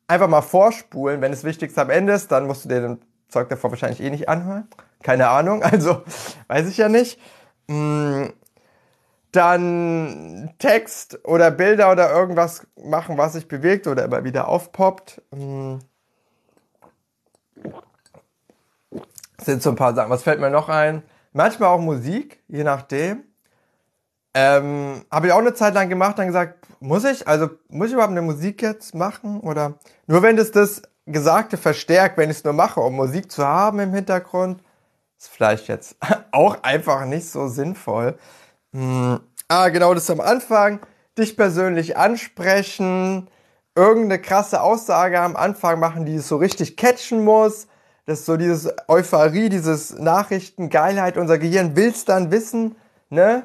Einfach 0.06 0.28
mal 0.28 0.42
vorspulen, 0.42 1.20
wenn 1.20 1.32
das 1.32 1.44
Wichtigste 1.44 1.82
am 1.82 1.90
Ende 1.90 2.14
ist, 2.14 2.32
dann 2.32 2.46
musst 2.46 2.64
du 2.64 2.68
dir 2.68 2.80
den 2.80 3.02
Zeug 3.28 3.48
davor 3.50 3.70
wahrscheinlich 3.70 4.00
eh 4.00 4.08
nicht 4.08 4.28
anhören. 4.28 4.68
Keine 5.02 5.28
Ahnung, 5.28 5.62
also 5.64 6.02
weiß 6.46 6.68
ich 6.68 6.78
ja 6.78 6.88
nicht. 6.88 7.20
Mm, 7.66 8.26
dann 9.32 10.54
Text 10.58 11.18
oder 11.24 11.50
Bilder 11.50 11.92
oder 11.92 12.10
irgendwas 12.10 12.66
machen, 12.82 13.18
was 13.18 13.34
sich 13.34 13.46
bewegt 13.46 13.86
oder 13.86 14.04
immer 14.04 14.24
wieder 14.24 14.48
aufpoppt. 14.48 15.20
Mm. 15.30 15.76
sind 19.44 19.62
so 19.62 19.70
ein 19.70 19.76
paar 19.76 19.94
Sachen. 19.94 20.10
Was 20.10 20.22
fällt 20.22 20.40
mir 20.40 20.50
noch 20.50 20.68
ein? 20.68 21.02
Manchmal 21.32 21.70
auch 21.70 21.80
Musik, 21.80 22.42
je 22.48 22.64
nachdem. 22.64 23.27
Ähm, 24.40 25.04
Habe 25.10 25.26
ich 25.26 25.32
auch 25.32 25.38
eine 25.38 25.52
Zeit 25.52 25.74
lang 25.74 25.88
gemacht, 25.88 26.16
dann 26.16 26.28
gesagt, 26.28 26.64
muss 26.78 27.04
ich? 27.04 27.26
Also 27.26 27.50
muss 27.68 27.88
ich 27.88 27.94
überhaupt 27.94 28.12
eine 28.12 28.22
Musik 28.22 28.62
jetzt 28.62 28.94
machen? 28.94 29.40
Oder 29.40 29.74
nur 30.06 30.22
wenn 30.22 30.36
das 30.36 30.52
das 30.52 30.82
Gesagte 31.06 31.56
verstärkt, 31.56 32.16
wenn 32.18 32.30
ich 32.30 32.36
es 32.36 32.44
nur 32.44 32.52
mache, 32.52 32.78
um 32.78 32.94
Musik 32.94 33.32
zu 33.32 33.44
haben 33.44 33.80
im 33.80 33.92
Hintergrund, 33.92 34.62
ist 35.18 35.28
vielleicht 35.28 35.66
jetzt 35.66 35.96
auch 36.30 36.62
einfach 36.62 37.04
nicht 37.04 37.28
so 37.28 37.48
sinnvoll. 37.48 38.16
Hm. 38.72 39.18
Ah, 39.48 39.70
genau, 39.70 39.92
das 39.92 40.08
am 40.08 40.20
Anfang. 40.20 40.78
Dich 41.18 41.36
persönlich 41.36 41.96
ansprechen, 41.96 43.28
irgendeine 43.74 44.22
krasse 44.22 44.62
Aussage 44.62 45.18
am 45.20 45.34
Anfang 45.34 45.80
machen, 45.80 46.06
die 46.06 46.14
es 46.14 46.28
so 46.28 46.36
richtig 46.36 46.76
catchen 46.76 47.24
muss. 47.24 47.66
Das 48.06 48.20
ist 48.20 48.26
so 48.26 48.36
dieses 48.36 48.72
Euphorie, 48.86 49.48
dieses 49.48 49.98
Nachrichtengeilheit. 49.98 51.16
Unser 51.16 51.38
Gehirn 51.38 51.74
will's 51.74 52.04
dann 52.04 52.30
wissen, 52.30 52.76
ne? 53.10 53.42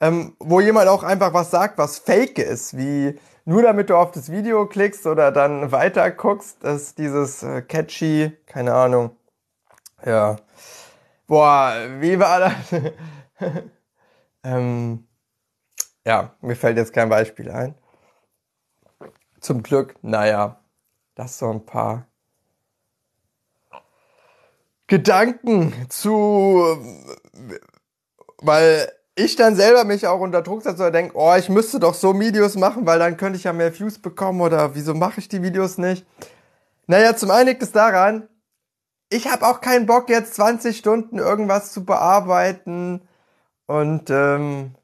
Ähm, 0.00 0.36
wo 0.38 0.60
jemand 0.60 0.88
auch 0.88 1.02
einfach 1.02 1.34
was 1.34 1.50
sagt, 1.50 1.78
was 1.78 1.98
fake 1.98 2.38
ist, 2.38 2.76
wie 2.76 3.18
nur 3.44 3.62
damit 3.62 3.90
du 3.90 3.96
auf 3.96 4.12
das 4.12 4.30
Video 4.30 4.66
klickst 4.66 5.06
oder 5.06 5.32
dann 5.32 5.72
weiter 5.72 6.10
guckst, 6.10 6.62
dass 6.62 6.94
dieses 6.94 7.42
äh, 7.42 7.62
catchy, 7.62 8.36
keine 8.46 8.74
Ahnung, 8.74 9.16
ja, 10.04 10.36
boah, 11.26 11.74
wie 11.98 12.18
war 12.18 12.40
das? 12.40 12.52
ähm, 14.44 15.08
ja, 16.06 16.34
mir 16.40 16.56
fällt 16.56 16.76
jetzt 16.76 16.92
kein 16.92 17.08
Beispiel 17.08 17.50
ein. 17.50 17.74
Zum 19.40 19.62
Glück, 19.62 19.96
naja, 20.02 20.60
das 21.14 21.38
so 21.38 21.50
ein 21.50 21.64
paar 21.64 22.06
Gedanken 24.86 25.88
zu, 25.90 26.78
weil 28.38 28.90
ich 29.18 29.36
dann 29.36 29.56
selber 29.56 29.84
mich 29.84 30.06
auch 30.06 30.20
unter 30.20 30.42
Druck 30.42 30.62
setze 30.62 30.82
oder 30.82 30.90
denke, 30.90 31.16
oh, 31.16 31.34
ich 31.34 31.48
müsste 31.48 31.80
doch 31.80 31.94
so 31.94 32.18
Videos 32.18 32.56
machen, 32.56 32.86
weil 32.86 32.98
dann 32.98 33.16
könnte 33.16 33.36
ich 33.36 33.44
ja 33.44 33.52
mehr 33.52 33.76
Views 33.76 33.98
bekommen 33.98 34.40
oder 34.40 34.74
wieso 34.74 34.94
mache 34.94 35.20
ich 35.20 35.28
die 35.28 35.42
Videos 35.42 35.76
nicht? 35.76 36.06
Naja, 36.86 37.16
zum 37.16 37.30
einen 37.30 37.48
liegt 37.48 37.62
es 37.62 37.72
daran, 37.72 38.28
ich 39.10 39.30
habe 39.30 39.46
auch 39.46 39.60
keinen 39.60 39.86
Bock 39.86 40.08
jetzt 40.08 40.34
20 40.34 40.76
Stunden 40.76 41.18
irgendwas 41.18 41.72
zu 41.72 41.84
bearbeiten 41.84 43.08
und 43.66 44.10
ähm, 44.10 44.74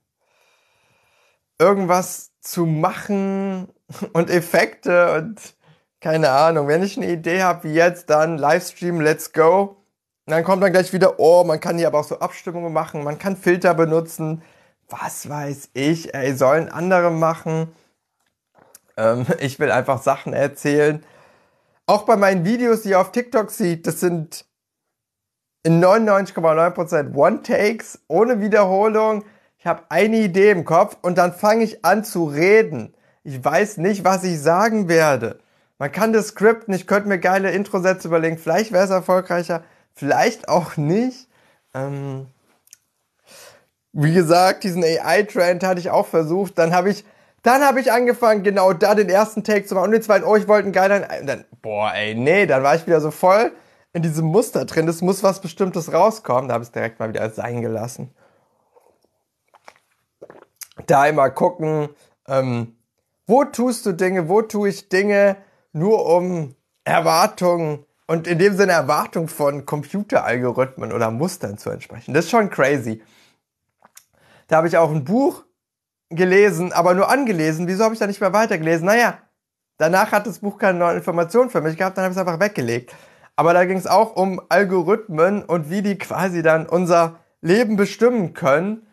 irgendwas 1.59 2.33
zu 2.41 2.67
machen 2.67 3.69
und 4.12 4.31
Effekte 4.31 5.14
und 5.14 5.55
keine 6.00 6.31
Ahnung. 6.31 6.69
Wenn 6.69 6.83
ich 6.83 6.97
eine 6.97 7.11
Idee 7.11 7.43
habe 7.43 7.64
wie 7.64 7.75
jetzt, 7.75 8.11
dann 8.11 8.37
Livestream, 8.37 9.00
let's 9.00 9.33
go. 9.33 9.84
Und 10.26 10.31
dann 10.31 10.45
kommt 10.45 10.62
dann 10.62 10.73
gleich 10.73 10.93
wieder, 10.93 11.19
oh, 11.19 11.45
man 11.45 11.61
kann 11.61 11.76
hier 11.76 11.87
aber 11.87 12.00
auch 12.00 12.04
so 12.04 12.19
Abstimmungen 12.19 12.73
machen, 12.73 13.04
man 13.04 13.19
kann 13.19 13.37
Filter 13.37 13.75
benutzen. 13.75 14.43
Was 14.88 15.28
weiß 15.28 15.71
ich, 15.75 16.14
ey, 16.14 16.35
sollen 16.35 16.69
andere 16.69 17.11
machen. 17.11 17.69
Ähm, 18.97 19.26
ich 19.40 19.59
will 19.59 19.71
einfach 19.71 20.02
Sachen 20.02 20.33
erzählen. 20.33 21.04
Auch 21.87 22.04
bei 22.04 22.16
meinen 22.16 22.45
Videos, 22.45 22.83
die 22.83 22.90
ihr 22.90 23.00
auf 23.00 23.12
TikTok 23.12 23.50
sieht, 23.50 23.87
das 23.87 24.00
sind 24.00 24.47
in 25.62 25.85
99,9% 25.85 27.14
One-Takes, 27.14 28.00
ohne 28.09 28.40
Wiederholung. 28.40 29.25
Ich 29.59 29.66
habe 29.66 29.83
eine 29.90 30.16
Idee 30.16 30.50
im 30.50 30.64
Kopf 30.64 30.97
und 31.02 31.19
dann 31.19 31.33
fange 31.33 31.64
ich 31.64 31.85
an 31.85 32.04
zu 32.04 32.25
reden. 32.25 32.95
Ich 33.23 33.43
weiß 33.43 33.78
nicht, 33.78 34.04
was 34.04 34.25
ich 34.25 34.40
sagen 34.40 34.88
werde. 34.88 35.38
Man 35.78 35.93
kann 35.93 36.12
das 36.12 36.28
Skripten, 36.28 36.73
ich 36.73 36.87
könnte 36.87 37.09
mir 37.09 37.19
geile 37.19 37.50
Intro-Sätze 37.50 38.09
überlegen, 38.09 38.38
vielleicht 38.38 38.73
wäre 38.73 38.85
es 38.85 38.90
erfolgreicher 38.90 39.64
vielleicht 39.95 40.49
auch 40.49 40.77
nicht. 40.77 41.29
Ähm, 41.73 42.27
wie 43.93 44.13
gesagt, 44.13 44.65
diesen 44.65 44.83
AI-Trend 44.83 45.63
hatte 45.63 45.81
ich 45.81 45.91
auch 45.91 46.07
versucht. 46.07 46.59
Dann 46.59 46.75
habe 46.75 46.91
ich, 46.91 47.05
dann 47.43 47.63
habe 47.63 47.81
ich 47.81 47.93
angefangen, 47.93 48.43
genau 48.43 48.73
da 48.73 48.95
den 48.95 49.09
ersten 49.09 49.45
Take 49.45 49.67
zu 49.67 49.75
machen 49.75 49.87
und 49.87 49.93
den 49.93 50.03
zweiten, 50.03 50.25
oh, 50.25 50.37
ich 50.37 50.49
wollte 50.49 50.65
einen 50.65 50.73
geilen, 50.73 51.27
dann, 51.27 51.45
boah, 51.63 51.93
ey, 51.95 52.15
nee, 52.15 52.47
dann 52.47 52.63
war 52.63 52.75
ich 52.75 52.87
wieder 52.87 53.01
so 53.01 53.11
voll 53.11 53.53
in 53.93 54.03
diesem 54.03 54.27
Muster 54.27 54.65
drin. 54.65 54.89
Es 54.89 55.01
muss 55.01 55.23
was 55.23 55.41
Bestimmtes 55.41 55.93
rauskommen. 55.93 56.49
Da 56.49 56.55
habe 56.55 56.65
ich 56.65 56.69
es 56.69 56.73
direkt 56.73 56.99
mal 56.99 57.09
wieder 57.09 57.31
sein 57.31 57.63
gelassen. 57.63 58.11
Da 60.87 61.07
immer 61.07 61.31
gucken, 61.31 61.89
ähm, 62.27 62.77
wo 63.27 63.45
tust 63.45 63.87
du 63.87 63.93
Dinge, 63.93 64.29
wo 64.29 64.43
tue 64.43 64.69
ich 64.69 64.89
Dinge, 64.89 65.37
nur 65.73 66.05
um 66.05 66.57
Erwartungen 66.85 67.84
und 68.07 68.27
in 68.27 68.39
dem 68.39 68.57
Sinne 68.57 68.73
Erwartung 68.73 69.29
von 69.29 69.65
Computeralgorithmen 69.67 70.93
oder 70.93 71.11
Mustern 71.11 71.59
zu 71.59 71.71
entsprechen. 71.71 72.15
Das 72.15 72.27
ist 72.27 72.31
schon 72.31 72.51
crazy. 72.51 73.03
Da 74.49 74.57
habe 74.57 74.69
ich 74.69 74.77
auch 74.77 74.91
ein 74.91 75.05
Buch 75.05 75.45
gelesen, 76.11 76.73
aber 76.73 76.95
nur 76.95 77.09
angelesen. 77.09 77.67
Wieso 77.67 77.85
habe 77.85 77.95
ich 77.95 78.01
da 78.01 78.07
nicht 78.07 78.21
mehr 78.21 78.33
weitergelesen? 78.33 78.87
Naja, 78.87 79.19
danach 79.79 80.13
hat 80.13 80.27
das 80.27 80.41
Buch 80.41 80.59
keine 80.59 80.79
neuen 80.79 80.99
Informationen 80.99 81.51
für 81.51 81.61
mich 81.61 81.77
gehabt, 81.77 81.97
dann 81.97 82.05
habe 82.05 82.13
ich 82.13 82.19
es 82.19 82.27
einfach 82.27 82.41
weggelegt. 82.41 82.95
Aber 83.37 83.53
da 83.53 83.65
ging 83.65 83.79
es 83.79 83.87
auch 83.87 84.15
um 84.15 84.41
Algorithmen 84.49 85.43
und 85.43 85.71
wie 85.71 85.83
die 85.83 85.99
quasi 85.99 86.43
dann 86.43 86.67
unser 86.67 87.19
Leben 87.41 87.77
bestimmen 87.77 88.33
können, 88.33 88.87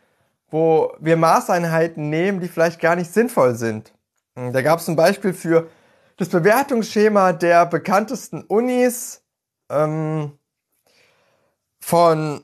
wo 0.49 0.93
wir 0.99 1.15
Maßeinheiten 1.15 2.09
nehmen, 2.09 2.39
die 2.39 2.47
vielleicht 2.47 2.81
gar 2.81 2.95
nicht 2.95 3.13
sinnvoll 3.13 3.55
sind. 3.55 3.93
Da 4.35 4.61
gab 4.61 4.79
es 4.79 4.87
ein 4.87 4.95
Beispiel 4.95 5.33
für 5.33 5.69
das 6.17 6.29
Bewertungsschema 6.29 7.33
der 7.33 7.65
bekanntesten 7.65 8.43
Unis 8.43 9.23
ähm, 9.69 10.37
von 11.79 12.43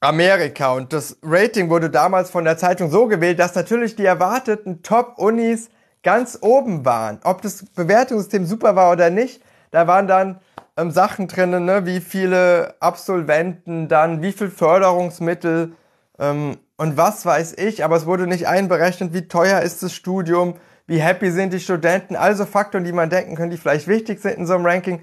Amerika. 0.00 0.72
Und 0.72 0.92
das 0.92 1.18
Rating 1.22 1.70
wurde 1.70 1.90
damals 1.90 2.30
von 2.30 2.44
der 2.44 2.58
Zeitung 2.58 2.90
so 2.90 3.06
gewählt, 3.06 3.38
dass 3.38 3.54
natürlich 3.54 3.96
die 3.96 4.04
erwarteten 4.04 4.82
Top-Unis 4.82 5.70
ganz 6.02 6.38
oben 6.40 6.84
waren. 6.84 7.20
Ob 7.24 7.42
das 7.42 7.64
Bewertungssystem 7.64 8.46
super 8.46 8.76
war 8.76 8.92
oder 8.92 9.10
nicht, 9.10 9.42
da 9.70 9.86
waren 9.86 10.06
dann 10.06 10.40
ähm, 10.76 10.90
Sachen 10.90 11.28
drinnen, 11.28 11.64
ne, 11.64 11.86
wie 11.86 12.00
viele 12.00 12.74
Absolventen, 12.80 13.88
dann 13.88 14.22
wie 14.22 14.32
viel 14.32 14.50
Förderungsmittel 14.50 15.72
ähm, 16.18 16.58
und 16.76 16.96
was 16.96 17.24
weiß 17.24 17.54
ich. 17.58 17.84
Aber 17.84 17.96
es 17.96 18.06
wurde 18.06 18.26
nicht 18.26 18.46
einberechnet, 18.46 19.14
wie 19.14 19.26
teuer 19.28 19.60
ist 19.62 19.82
das 19.82 19.92
Studium, 19.94 20.54
wie 20.86 20.98
happy 20.98 21.30
sind 21.30 21.52
die 21.52 21.60
Studenten, 21.60 22.16
also 22.16 22.44
Faktoren, 22.44 22.84
die 22.84 22.92
man 22.92 23.10
denken 23.10 23.36
kann, 23.36 23.50
die 23.50 23.56
vielleicht 23.56 23.88
wichtig 23.88 24.20
sind 24.20 24.36
in 24.36 24.46
so 24.46 24.54
einem 24.54 24.66
Ranking, 24.66 25.00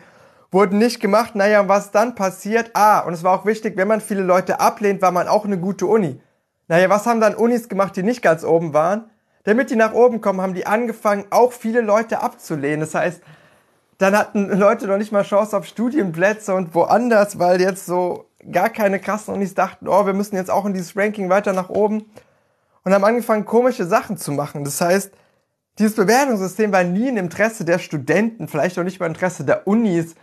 wurden 0.52 0.78
nicht 0.78 1.00
gemacht. 1.00 1.36
Naja, 1.36 1.68
was 1.68 1.92
dann 1.92 2.16
passiert? 2.16 2.72
Ah, 2.74 3.00
und 3.00 3.14
es 3.14 3.24
war 3.24 3.40
auch 3.40 3.46
wichtig, 3.46 3.78
wenn 3.78 3.88
man 3.88 4.02
viele 4.02 4.22
Leute 4.22 4.60
ablehnt, 4.60 5.02
war 5.02 5.12
man 5.12 5.28
auch 5.28 5.46
eine 5.46 5.58
gute 5.58 5.88
Uni. 5.88 6.22
Naja, 6.68 6.90
was 6.90 7.06
haben 7.06 7.20
dann 7.20 7.36
Unis 7.36 7.68
gemacht, 7.68 7.96
die 7.96 8.04
nicht 8.04 8.22
ganz 8.22 8.44
oben 8.44 8.74
waren? 8.74 9.10
Damit 9.44 9.72
die 9.72 9.76
nach 9.76 9.94
oben 9.94 10.22
kommen, 10.22 10.40
haben 10.40 10.54
die 10.54 10.68
angefangen, 10.68 11.26
auch 11.32 11.52
viele 11.52 11.82
Leute 11.82 12.22
abzulehnen. 12.22 12.82
Das 12.82 12.94
heißt, 12.94 13.22
dann 13.98 14.18
hatten 14.18 14.50
Leute 14.58 14.88
noch 14.88 14.98
nicht 14.98 15.12
mal 15.12 15.24
Chance 15.24 15.58
auf 15.58 15.66
Studienplätze 15.66 16.54
und 16.54 16.76
woanders, 16.76 17.40
weil 17.40 17.60
jetzt 17.60 17.86
so 17.86 18.26
gar 18.52 18.70
keine 18.70 19.00
krassen 19.00 19.34
Unis 19.34 19.54
dachten, 19.54 19.88
oh, 19.88 20.06
wir 20.06 20.14
müssen 20.14 20.36
jetzt 20.36 20.50
auch 20.50 20.66
in 20.66 20.74
dieses 20.74 20.96
Ranking 20.96 21.30
weiter 21.30 21.54
nach 21.54 21.70
oben 21.70 22.06
und 22.84 22.94
haben 22.94 23.04
angefangen, 23.04 23.46
komische 23.46 23.86
Sachen 23.86 24.18
zu 24.18 24.32
machen. 24.32 24.64
Das 24.64 24.82
heißt, 24.82 25.12
dieses 25.82 25.96
Bewertungssystem 25.96 26.72
war 26.72 26.84
nie 26.84 27.10
im 27.10 27.18
Interesse 27.18 27.66
der 27.66 27.80
Studenten, 27.80 28.48
vielleicht 28.48 28.78
auch 28.78 28.84
nicht 28.84 29.02
im 29.02 29.08
Interesse 29.08 29.44
der 29.44 29.68
Unis. 29.68 30.14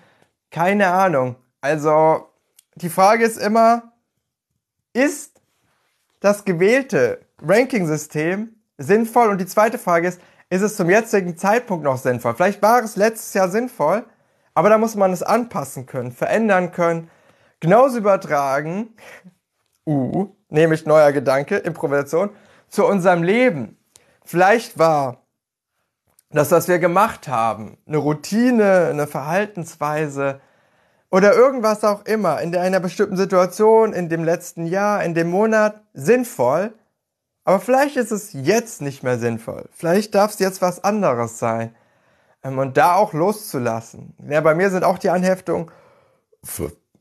Keine 0.53 0.87
Ahnung. 0.87 1.35
Also, 1.61 2.29
die 2.77 2.89
Frage 2.89 3.25
ist 3.25 3.39
immer, 3.39 3.93
ist 4.93 5.41
das 6.21 6.45
gewählte 6.45 7.21
Ranking-System 7.43 8.55
sinnvoll? 8.79 9.31
Und 9.31 9.41
die 9.41 9.47
zweite 9.47 9.79
Frage 9.79 10.07
ist, 10.07 10.21
ist 10.49 10.63
es 10.63 10.77
zum 10.77 10.89
jetzigen 10.89 11.37
Zeitpunkt 11.37 11.83
noch 11.83 11.99
sinnvoll? 11.99 12.37
Vielleicht 12.37 12.63
war 12.63 12.85
es 12.85 12.95
letztes 12.95 13.35
Jahr 13.35 13.49
sinnvoll, 13.49 14.05
aber 14.55 14.69
da 14.69 14.79
muss 14.79 14.95
man 14.95 15.13
es 15.13 15.25
anpassen 15.25 15.87
können, 15.87 16.13
verändern 16.13 16.71
können, 16.71 17.11
genauso 17.59 17.99
übertragen, 17.99 18.95
uh, 19.89 20.29
nämlich 20.51 20.87
neuer 20.87 21.11
Gedanke, 21.11 21.57
Improvisation, 21.57 22.31
zu 22.69 22.87
unserem 22.87 23.25
Leben. 23.25 23.77
Vielleicht 24.25 24.79
war 24.79 25.25
das, 26.31 26.51
was 26.51 26.69
wir 26.69 26.79
gemacht 26.79 27.29
haben, 27.29 27.79
eine 27.87 27.97
Routine, 27.97 28.89
eine 28.91 29.07
Verhaltensweise 29.07 30.41
oder 31.11 31.35
irgendwas 31.35 31.85
auch 31.85 32.05
immer 32.05 32.41
in 32.43 32.55
einer 32.55 32.81
bestimmten 32.81 33.17
Situation, 33.17 33.93
in 33.93 34.09
dem 34.09 34.25
letzten 34.25 34.67
Jahr, 34.67 35.03
in 35.03 35.15
dem 35.15 35.31
Monat 35.31 35.83
sinnvoll, 35.95 36.75
aber 37.45 37.61
vielleicht 37.61 37.97
ist 37.97 38.11
es 38.11 38.35
jetzt 38.35 38.83
nicht 38.83 39.03
mehr 39.03 39.19
sinnvoll. 39.19 39.71
Vielleicht 39.73 40.15
darf 40.15 40.33
es 40.33 40.39
jetzt 40.39 40.61
was 40.61 40.85
anderes 40.85 41.39
sein. 41.39 41.75
Ähm, 42.43 42.59
und 42.59 42.77
da 42.77 42.95
auch 42.95 43.15
loszulassen. 43.15 44.15
Ja, 44.29 44.43
bei 44.43 44.55
mir 44.55 44.69
sind 44.69 44.85
auch 44.85 44.99
die 44.99 45.09
Anheftungen, 45.09 45.71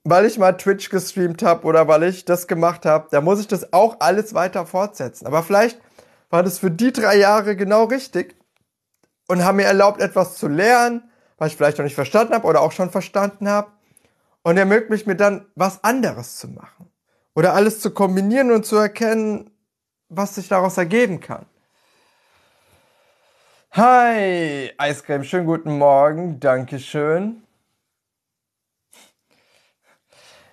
weil 0.06 0.26
ich 0.26 0.38
mal 0.38 0.54
Twitch 0.54 0.90
gestreamt 0.90 1.44
habe 1.44 1.66
oder 1.66 1.90
weil 1.90 2.04
ich 2.04 2.24
das 2.24 2.48
gemacht 2.48 2.86
habe, 2.86 3.10
da 3.12 3.20
muss 3.20 3.42
ich 3.42 3.50
das 3.50 3.74
auch 3.74 3.98
alles 4.00 4.34
weiter 4.34 4.66
fortsetzen. 4.66 5.28
Aber 5.28 5.44
vielleicht 5.44 5.82
war 6.30 6.44
das 6.44 6.60
für 6.60 6.72
die 6.72 6.94
drei 6.94 7.18
Jahre 7.18 7.58
genau 7.58 7.84
richtig 7.84 8.38
und 9.28 9.44
haben 9.44 9.58
mir 9.58 9.66
erlaubt, 9.66 10.02
etwas 10.02 10.36
zu 10.36 10.48
lernen, 10.48 11.10
was 11.38 11.52
ich 11.52 11.58
vielleicht 11.58 11.78
noch 11.78 11.84
nicht 11.84 11.96
verstanden 11.96 12.34
habe 12.34 12.48
oder 12.48 12.62
auch 12.62 12.72
schon 12.72 12.90
verstanden 12.90 13.48
habe. 13.48 13.72
Und 14.42 14.58
ermöglicht 14.58 15.08
mir 15.08 15.16
dann, 15.16 15.46
was 15.56 15.84
anderes 15.84 16.38
zu 16.38 16.48
machen. 16.48 16.90
Oder 17.36 17.54
alles 17.54 17.82
zu 17.82 17.92
kombinieren 17.92 18.52
und 18.52 18.66
zu 18.66 18.78
erkennen, 18.78 19.52
was 20.10 20.36
sich 20.36 20.48
daraus 20.48 20.78
ergeben 20.78 21.20
kann. 21.20 21.46
Hi, 23.72 24.72
Eiscreme, 24.78 25.24
schönen 25.26 25.46
guten 25.46 25.78
Morgen, 25.78 26.40
Dankeschön. 26.40 27.44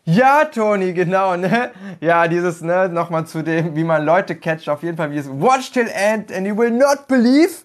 Ja, 0.07 0.45
Toni, 0.45 0.93
genau, 0.93 1.37
ne? 1.37 1.71
Ja, 2.01 2.29
dieses, 2.29 2.61
ne, 2.61 2.91
nochmal 2.91 3.27
zu 3.27 3.43
dem, 3.43 3.75
wie 3.75 3.85
man 3.85 4.05
Leute 4.05 4.37
catcht, 4.37 4.69
auf 4.69 4.83
jeden 4.83 4.99
Fall, 4.99 5.13
wie 5.13 5.17
es 5.17 5.31
Watch 5.31 5.71
till 5.73 5.89
end 5.89 6.31
and 6.31 6.47
you 6.47 6.55
will 6.55 6.71
not 6.71 7.07
believe 7.09 7.64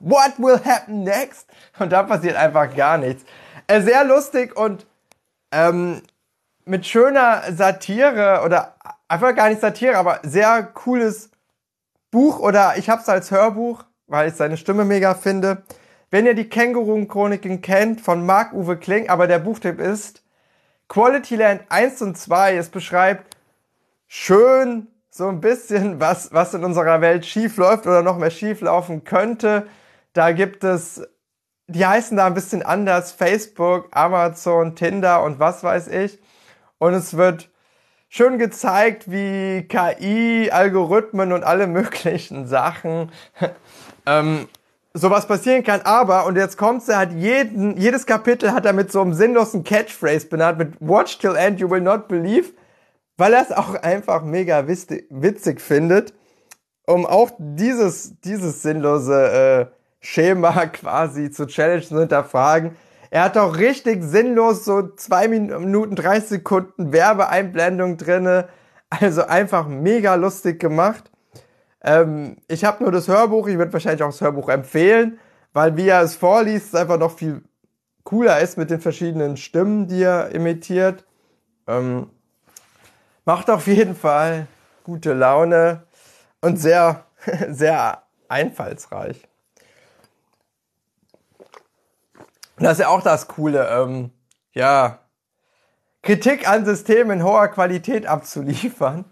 what 0.00 0.38
will 0.38 0.60
happen 0.64 1.04
next. 1.04 1.46
Und 1.78 1.90
da 1.92 2.02
passiert 2.02 2.36
einfach 2.36 2.74
gar 2.74 2.98
nichts. 2.98 3.24
Äh, 3.66 3.80
sehr 3.80 4.04
lustig 4.04 4.56
und 4.56 4.86
ähm, 5.52 6.02
mit 6.64 6.86
schöner 6.86 7.42
Satire 7.52 8.42
oder 8.44 8.74
einfach 9.08 9.34
gar 9.34 9.48
nicht 9.48 9.60
Satire, 9.60 9.96
aber 9.96 10.20
sehr 10.22 10.62
cooles 10.62 11.30
Buch 12.10 12.38
oder 12.38 12.74
ich 12.76 12.88
hab's 12.88 13.08
als 13.08 13.30
Hörbuch, 13.30 13.84
weil 14.06 14.28
ich 14.28 14.34
seine 14.34 14.56
Stimme 14.56 14.84
mega 14.84 15.14
finde. 15.14 15.62
Wenn 16.10 16.26
ihr 16.26 16.34
die 16.34 16.48
Känguru-Chroniken 16.48 17.62
kennt 17.62 18.00
von 18.00 18.24
Marc-Uwe 18.24 18.76
Kling, 18.76 19.08
aber 19.08 19.26
der 19.26 19.40
Buchtipp 19.40 19.80
ist 19.80 20.22
Quality 20.88 21.36
Land 21.36 21.62
1 21.68 22.02
und 22.02 22.16
2. 22.16 22.56
Es 22.56 22.68
beschreibt 22.68 23.36
schön 24.06 24.86
so 25.10 25.28
ein 25.28 25.40
bisschen, 25.40 25.98
was, 25.98 26.32
was 26.32 26.54
in 26.54 26.64
unserer 26.64 27.00
Welt 27.00 27.26
schief 27.26 27.56
läuft 27.56 27.86
oder 27.86 28.02
noch 28.02 28.18
mehr 28.18 28.30
schief 28.30 28.60
laufen 28.60 29.04
könnte. 29.04 29.66
Da 30.16 30.32
gibt 30.32 30.64
es, 30.64 31.02
die 31.66 31.84
heißen 31.84 32.16
da 32.16 32.26
ein 32.26 32.32
bisschen 32.32 32.62
anders, 32.62 33.12
Facebook, 33.12 33.88
Amazon, 33.90 34.74
Tinder 34.74 35.22
und 35.22 35.38
was 35.38 35.62
weiß 35.62 35.88
ich. 35.88 36.18
Und 36.78 36.94
es 36.94 37.18
wird 37.18 37.50
schön 38.08 38.38
gezeigt, 38.38 39.10
wie 39.10 39.68
KI, 39.68 40.50
Algorithmen 40.50 41.32
und 41.32 41.44
alle 41.44 41.66
möglichen 41.66 42.46
Sachen 42.46 43.12
ähm, 44.06 44.48
sowas 44.94 45.28
passieren 45.28 45.64
kann. 45.64 45.82
Aber, 45.82 46.24
und 46.24 46.36
jetzt 46.36 46.56
kommt's, 46.56 46.88
er 46.88 46.98
hat 46.98 47.12
jeden, 47.12 47.76
jedes 47.76 48.06
Kapitel 48.06 48.52
hat 48.52 48.64
er 48.64 48.72
mit 48.72 48.90
so 48.90 49.02
einem 49.02 49.12
sinnlosen 49.12 49.64
Catchphrase 49.64 50.28
benannt, 50.28 50.56
mit 50.56 50.76
Watch 50.80 51.18
till 51.18 51.36
end, 51.36 51.60
you 51.60 51.68
will 51.68 51.82
not 51.82 52.08
believe, 52.08 52.54
weil 53.18 53.34
er 53.34 53.42
es 53.42 53.52
auch 53.52 53.74
einfach 53.74 54.22
mega 54.22 54.66
witzig 54.66 55.60
findet, 55.60 56.14
um 56.86 57.04
auch 57.04 57.32
dieses, 57.38 58.18
dieses 58.22 58.62
sinnlose 58.62 59.70
äh, 59.72 59.75
Schema 60.06 60.66
quasi 60.72 61.30
zu 61.30 61.46
challengen 61.46 61.88
und 61.90 61.98
hinterfragen. 61.98 62.76
Er 63.10 63.24
hat 63.24 63.36
auch 63.36 63.56
richtig 63.56 64.02
sinnlos 64.02 64.64
so 64.64 64.88
zwei 64.94 65.28
Minuten, 65.28 65.96
30 65.96 66.28
Sekunden 66.28 66.92
Werbeeinblendung 66.92 67.96
drinne. 67.96 68.48
Also 68.88 69.24
einfach 69.24 69.66
mega 69.66 70.14
lustig 70.14 70.60
gemacht. 70.60 71.10
Ähm, 71.82 72.36
ich 72.46 72.64
habe 72.64 72.84
nur 72.84 72.92
das 72.92 73.08
Hörbuch, 73.08 73.48
ich 73.48 73.58
würde 73.58 73.72
wahrscheinlich 73.72 74.02
auch 74.02 74.10
das 74.10 74.20
Hörbuch 74.20 74.48
empfehlen, 74.48 75.18
weil 75.52 75.76
wie 75.76 75.88
er 75.88 76.02
es 76.02 76.14
vorliest, 76.14 76.68
es 76.68 76.74
einfach 76.80 76.98
noch 76.98 77.16
viel 77.16 77.42
cooler 78.04 78.40
ist 78.40 78.56
mit 78.56 78.70
den 78.70 78.80
verschiedenen 78.80 79.36
Stimmen, 79.36 79.88
die 79.88 80.02
er 80.02 80.30
imitiert. 80.32 81.04
Ähm, 81.66 82.10
macht 83.24 83.50
auf 83.50 83.66
jeden 83.66 83.96
Fall 83.96 84.46
gute 84.84 85.14
Laune 85.14 85.82
und 86.40 86.58
sehr, 86.58 87.06
sehr 87.48 88.02
einfallsreich. 88.28 89.28
Und 92.56 92.64
das 92.64 92.74
ist 92.74 92.80
ja 92.80 92.88
auch 92.88 93.02
das 93.02 93.28
Coole, 93.28 93.68
ähm, 93.68 94.10
ja, 94.52 95.00
Kritik 96.02 96.48
an 96.48 96.64
Systemen 96.64 97.18
in 97.18 97.24
hoher 97.24 97.48
Qualität 97.48 98.06
abzuliefern 98.06 99.04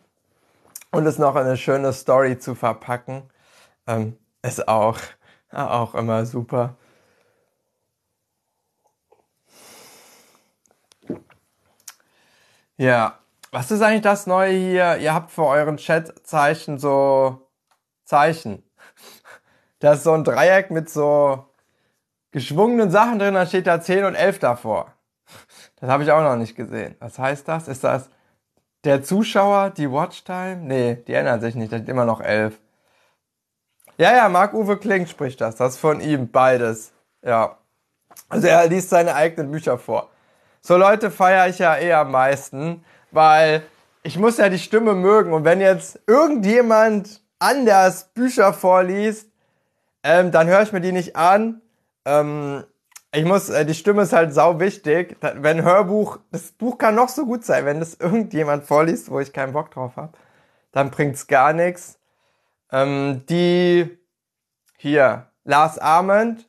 und 0.93 1.07
es 1.07 1.19
noch 1.19 1.35
in 1.35 1.43
eine 1.43 1.57
schöne 1.57 1.93
Story 1.93 2.39
zu 2.39 2.55
verpacken, 2.55 3.29
ähm, 3.87 4.17
ist 4.43 4.69
auch, 4.69 4.99
auch 5.51 5.95
immer 5.95 6.25
super. 6.25 6.77
Ja, 12.77 13.19
was 13.51 13.71
ist 13.71 13.83
eigentlich 13.83 14.03
das 14.03 14.27
Neue 14.27 14.53
hier? 14.53 14.97
Ihr 14.99 15.15
habt 15.15 15.31
für 15.31 15.45
euren 15.47 15.77
Chat-Zeichen 15.77 16.79
so 16.79 17.49
Zeichen. 18.05 18.63
Da 19.81 19.93
ist 19.93 20.05
so 20.05 20.13
ein 20.13 20.25
Dreieck 20.25 20.71
mit 20.71 20.89
so 20.89 21.47
geschwungenen 22.35 22.91
Sachen 22.91 23.21
drin, 23.21 23.35
dann 23.35 23.47
steht 23.47 23.69
da 23.69 23.81
10 23.81 24.05
und 24.05 24.17
11 24.17 24.41
davor. 24.41 24.93
Das 25.81 25.89
habe 25.89 26.03
ich 26.03 26.11
auch 26.11 26.21
noch 26.21 26.35
nicht 26.35 26.57
gesehen. 26.57 26.97
Was 26.99 27.17
heißt 27.17 27.47
das? 27.47 27.69
Ist 27.69 27.85
das 27.85 28.11
der 28.83 29.05
Zuschauer, 29.05 29.71
die 29.71 29.91
Watchtime? 29.91 30.57
Nee, 30.57 30.97
die 31.07 31.15
ändern 31.15 31.41
sich 31.41 31.55
nicht, 31.55 31.73
das 31.73 31.83
ist 31.83 31.89
immer 31.89 32.05
noch 32.05 32.21
11. 32.21 32.59
Ja, 33.99 34.17
ja, 34.17 34.29
Marc-Uwe 34.29 34.79
Kling 34.79 35.07
spricht 35.07 35.41
das. 35.41 35.55
Das 35.55 35.79
von 35.79 36.01
ihm, 36.01 36.29
beides. 36.29 36.93
Ja. 37.23 37.57
Also 38.29 38.49
er 38.49 38.67
liest 38.67 38.91
seine 38.91 39.15
eigenen 39.15 39.53
Bücher 39.53 39.79
vor. 39.79 40.11
So 40.61 40.77
Leute 40.77 41.13
feiere 41.13 41.49
ich 41.49 41.61
ja 41.61 41.77
eher 41.77 42.01
am 42.01 42.11
meisten, 42.11 42.85
weil 43.13 43.63
ich 44.03 44.19
muss 44.19 44.39
ja 44.39 44.49
die 44.49 44.59
Stimme 44.59 44.95
mögen. 44.95 45.33
Und 45.33 45.45
wenn 45.45 45.61
jetzt 45.61 46.01
irgendjemand 46.09 47.23
anders 47.39 48.09
Bücher 48.13 48.53
vorliest, 48.53 49.31
ähm, 50.03 50.33
dann 50.33 50.49
höre 50.49 50.63
ich 50.63 50.73
mir 50.73 50.81
die 50.81 50.91
nicht 50.91 51.15
an. 51.15 51.61
Ähm, 52.05 52.65
ich 53.13 53.25
muss, 53.25 53.49
äh, 53.49 53.65
die 53.65 53.75
Stimme 53.75 54.03
ist 54.03 54.13
halt 54.13 54.35
sau 54.35 54.59
wichtig. 54.61 55.17
Wenn 55.21 55.63
Hörbuch, 55.63 56.19
das 56.33 56.53
Buch 56.53 56.79
kann 56.79 56.95
noch 56.95 57.09
so 57.09 57.27
gut 57.27 57.45
sein, 57.45 57.65
wenn 57.65 57.81
das 57.81 57.95
irgendjemand 57.95 58.65
vorliest, 58.65 59.11
wo 59.11 59.21
ich 59.21 59.33
keinen 59.33 59.53
Bock 59.53 59.71
drauf 59.71 59.97
habe, 59.97 60.13
dann 60.73 60.91
bringt's 60.91 61.27
gar 61.27 61.53
nichts. 61.53 61.99
Ähm, 62.73 63.25
die 63.29 63.99
hier, 64.77 65.29
Lars 65.45 65.79
Arment, 65.79 66.49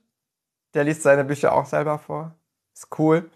der 0.73 0.83
liest 0.83 1.03
seine 1.03 1.23
Bücher 1.23 1.53
auch 1.53 1.67
selber 1.67 1.99
vor. 1.99 2.33
Ist 2.73 2.87
cool. 2.97 3.29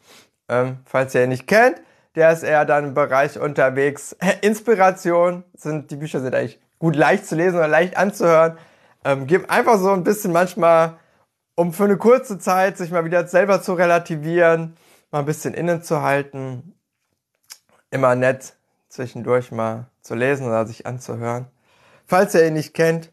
Ähm, 0.49 0.79
falls 0.85 1.13
ihr 1.13 1.23
ihn 1.23 1.29
nicht 1.29 1.47
kennt, 1.47 1.81
der 2.15 2.31
ist 2.31 2.43
eher 2.43 2.65
dann 2.65 2.85
im 2.85 2.93
Bereich 2.95 3.39
unterwegs. 3.39 4.15
Inspiration 4.41 5.43
sind, 5.53 5.91
die 5.91 5.95
Bücher 5.97 6.19
sind 6.19 6.33
eigentlich 6.33 6.59
gut 6.79 6.95
leicht 6.95 7.27
zu 7.27 7.35
lesen 7.35 7.57
oder 7.57 7.67
leicht 7.67 7.95
anzuhören. 7.95 8.57
Ähm, 9.05 9.27
gibt 9.27 9.49
einfach 9.49 9.77
so 9.77 9.91
ein 9.91 10.03
bisschen 10.03 10.31
manchmal 10.31 10.97
um 11.59 11.73
für 11.73 11.83
eine 11.83 11.97
kurze 11.97 12.39
Zeit 12.39 12.77
sich 12.77 12.89
mal 12.89 13.03
wieder 13.03 13.27
selber 13.27 13.61
zu 13.61 13.73
relativieren, 13.73 14.77
mal 15.11 15.19
ein 15.19 15.25
bisschen 15.25 15.53
innen 15.53 15.83
zu 15.83 16.01
halten. 16.01 16.73
Immer 17.91 18.15
nett 18.15 18.55
zwischendurch 18.87 19.51
mal 19.51 19.87
zu 19.99 20.15
lesen 20.15 20.47
oder 20.47 20.65
sich 20.65 20.85
anzuhören. 20.85 21.47
Falls 22.05 22.33
ihr 22.33 22.47
ihn 22.47 22.53
nicht 22.53 22.73
kennt, 22.73 23.11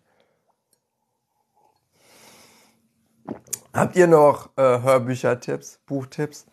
habt 3.74 3.96
ihr 3.96 4.06
noch 4.06 4.56
äh, 4.56 4.80
Hörbüchertipps, 4.80 5.80
Buchtipps? 5.84 6.46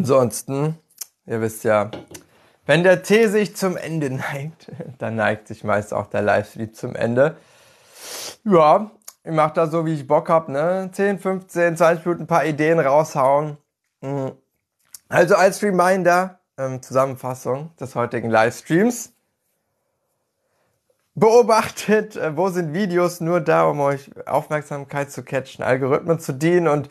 Ansonsten, 0.00 0.78
ihr 1.26 1.42
wisst 1.42 1.62
ja, 1.62 1.90
wenn 2.64 2.84
der 2.84 3.02
Tee 3.02 3.26
sich 3.26 3.54
zum 3.54 3.76
Ende 3.76 4.08
neigt, 4.32 4.72
dann 4.96 5.16
neigt 5.16 5.46
sich 5.46 5.62
meist 5.62 5.92
auch 5.92 6.06
der 6.06 6.22
Livestream 6.22 6.72
zum 6.72 6.96
Ende. 6.96 7.36
Ja, 8.44 8.90
ich 9.22 9.32
mache 9.32 9.52
da 9.52 9.66
so, 9.66 9.84
wie 9.84 9.92
ich 9.92 10.06
Bock 10.06 10.30
hab, 10.30 10.48
ne? 10.48 10.88
10, 10.90 11.18
15, 11.18 11.76
20 11.76 12.06
Minuten 12.06 12.22
ein 12.22 12.26
paar 12.26 12.46
Ideen 12.46 12.80
raushauen. 12.80 13.58
Mhm. 14.00 14.32
Also 15.10 15.34
als 15.34 15.62
Reminder, 15.62 16.38
ähm, 16.56 16.80
Zusammenfassung 16.80 17.76
des 17.76 17.94
heutigen 17.94 18.30
Livestreams. 18.30 19.12
Beobachtet, 21.14 22.16
äh, 22.16 22.34
wo 22.38 22.48
sind 22.48 22.72
Videos 22.72 23.20
nur 23.20 23.42
da, 23.42 23.64
um 23.64 23.80
euch 23.80 24.10
Aufmerksamkeit 24.26 25.10
zu 25.10 25.24
catchen, 25.24 25.62
Algorithmen 25.62 26.18
zu 26.18 26.32
dienen 26.32 26.68
und 26.68 26.88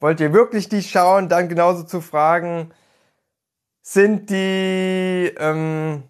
wollt 0.00 0.20
ihr 0.20 0.32
wirklich 0.32 0.68
die 0.68 0.82
schauen, 0.82 1.28
dann 1.28 1.48
genauso 1.48 1.82
zu 1.82 2.00
fragen, 2.00 2.70
sind 3.82 4.30
die 4.30 5.32
ähm, 5.38 6.02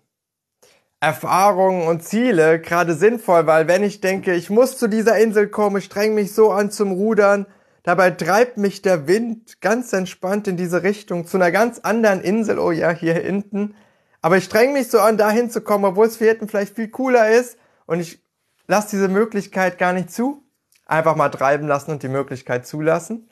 Erfahrungen 1.00 1.86
und 1.86 2.02
Ziele 2.02 2.60
gerade 2.60 2.94
sinnvoll, 2.94 3.46
weil 3.46 3.68
wenn 3.68 3.82
ich 3.82 4.00
denke, 4.00 4.34
ich 4.34 4.50
muss 4.50 4.78
zu 4.78 4.88
dieser 4.88 5.18
Insel 5.18 5.48
kommen, 5.48 5.76
ich 5.76 5.84
streng 5.84 6.14
mich 6.14 6.34
so 6.34 6.50
an 6.50 6.70
zum 6.70 6.92
Rudern, 6.92 7.46
dabei 7.84 8.10
treibt 8.10 8.56
mich 8.56 8.82
der 8.82 9.06
Wind 9.06 9.60
ganz 9.60 9.92
entspannt 9.92 10.48
in 10.48 10.56
diese 10.56 10.82
Richtung 10.82 11.26
zu 11.26 11.36
einer 11.36 11.52
ganz 11.52 11.78
anderen 11.78 12.20
Insel, 12.20 12.58
oh 12.58 12.72
ja, 12.72 12.90
hier 12.90 13.14
hinten, 13.14 13.74
aber 14.20 14.36
ich 14.36 14.44
streng 14.44 14.72
mich 14.72 14.88
so 14.88 15.00
an, 15.00 15.16
dahin 15.16 15.50
zu 15.50 15.60
kommen, 15.60 15.84
obwohl 15.84 16.06
es 16.06 16.16
für 16.16 16.26
hinten 16.26 16.48
vielleicht 16.48 16.74
viel 16.74 16.88
cooler 16.88 17.30
ist. 17.30 17.56
Und 17.86 18.00
ich 18.00 18.22
lasse 18.66 18.90
diese 18.90 19.08
Möglichkeit 19.08 19.78
gar 19.78 19.92
nicht 19.92 20.10
zu. 20.10 20.42
Einfach 20.86 21.16
mal 21.16 21.28
treiben 21.28 21.68
lassen 21.68 21.92
und 21.92 22.02
die 22.02 22.08
Möglichkeit 22.08 22.66
zulassen. 22.66 23.30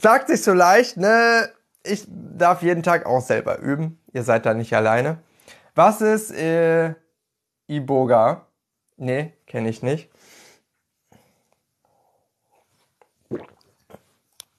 Sagt 0.00 0.28
sich 0.28 0.42
so 0.42 0.54
leicht, 0.54 0.96
ne? 0.96 1.50
ich 1.82 2.06
darf 2.08 2.62
jeden 2.62 2.82
Tag 2.82 3.04
auch 3.04 3.20
selber 3.20 3.58
üben. 3.58 4.00
Ihr 4.14 4.22
seid 4.22 4.46
da 4.46 4.54
nicht 4.54 4.74
alleine. 4.74 5.18
Was 5.74 6.00
ist 6.00 6.30
äh, 6.32 6.94
Iboga? 7.66 8.46
Nee, 8.96 9.34
kenne 9.46 9.68
ich 9.68 9.82
nicht. 9.82 10.10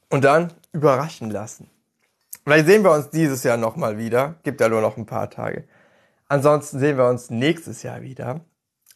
Und 0.10 0.24
dann 0.24 0.54
überraschen 0.74 1.32
lassen. 1.32 1.70
Vielleicht 2.44 2.68
sehen 2.68 2.84
wir 2.84 2.92
uns 2.92 3.10
dieses 3.10 3.44
Jahr 3.44 3.58
nochmal 3.58 3.98
wieder. 3.98 4.36
Gibt 4.44 4.62
ja 4.62 4.70
nur 4.70 4.82
noch 4.82 4.98
ein 4.98 5.06
paar 5.08 5.30
Tage. 5.32 5.68
Ansonsten 6.28 6.80
sehen 6.80 6.98
wir 6.98 7.08
uns 7.08 7.30
nächstes 7.30 7.82
Jahr 7.82 8.02
wieder. 8.02 8.42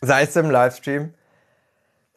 Sei 0.02 0.24
es 0.24 0.36
im 0.36 0.52
Livestream, 0.52 1.14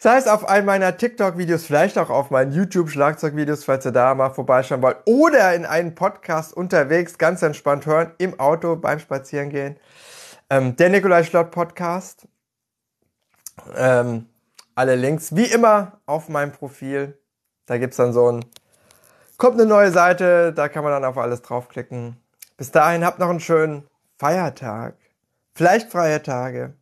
Sei 0.01 0.17
es 0.17 0.29
auf 0.29 0.49
einem 0.49 0.67
meiner 0.67 0.97
TikTok-Videos, 0.97 1.65
vielleicht 1.65 1.99
auch 1.99 2.09
auf 2.09 2.31
meinen 2.31 2.53
YouTube-Schlagzeug-Videos, 2.53 3.65
falls 3.65 3.85
ihr 3.85 3.91
da 3.91 4.15
mal 4.15 4.31
vorbeischauen 4.31 4.81
wollt. 4.81 4.99
Oder 5.07 5.57
in 5.57 5.67
einen 5.67 5.97
Podcast 5.97 6.57
unterwegs, 6.57 7.19
ganz 7.19 7.43
entspannt 7.43 7.85
hören, 7.85 8.13
im 8.19 8.39
Auto, 8.39 8.77
beim 8.77 9.01
Spazierengehen. 9.01 9.77
Ähm, 10.51 10.77
der 10.77 10.91
Nikolai 10.91 11.25
Schlott 11.25 11.51
Podcast. 11.51 12.29
Ähm, 13.75 14.27
alle 14.77 14.95
Links, 14.95 15.35
wie 15.35 15.47
immer, 15.47 16.01
auf 16.07 16.29
meinem 16.29 16.53
Profil. 16.53 17.19
Da 17.67 17.77
gibt's 17.79 17.97
dann 17.97 18.13
so 18.13 18.31
ein, 18.31 18.45
kommt 19.37 19.61
eine 19.61 19.69
neue 19.69 19.91
Seite, 19.91 20.53
da 20.53 20.69
kann 20.69 20.85
man 20.85 20.93
dann 20.93 21.05
auf 21.05 21.19
alles 21.19 21.43
draufklicken. 21.43 22.17
Bis 22.57 22.71
dahin, 22.71 23.05
habt 23.05 23.19
noch 23.19 23.31
einen 23.31 23.41
schönen 23.41 23.89
Feiertag. 24.17 24.95
Vielleicht 25.57 25.91
freie 25.91 26.23
Tage. 26.23 26.75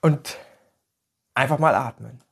Und 0.00 0.36
Einfach 1.34 1.58
mal 1.58 1.74
atmen. 1.74 2.23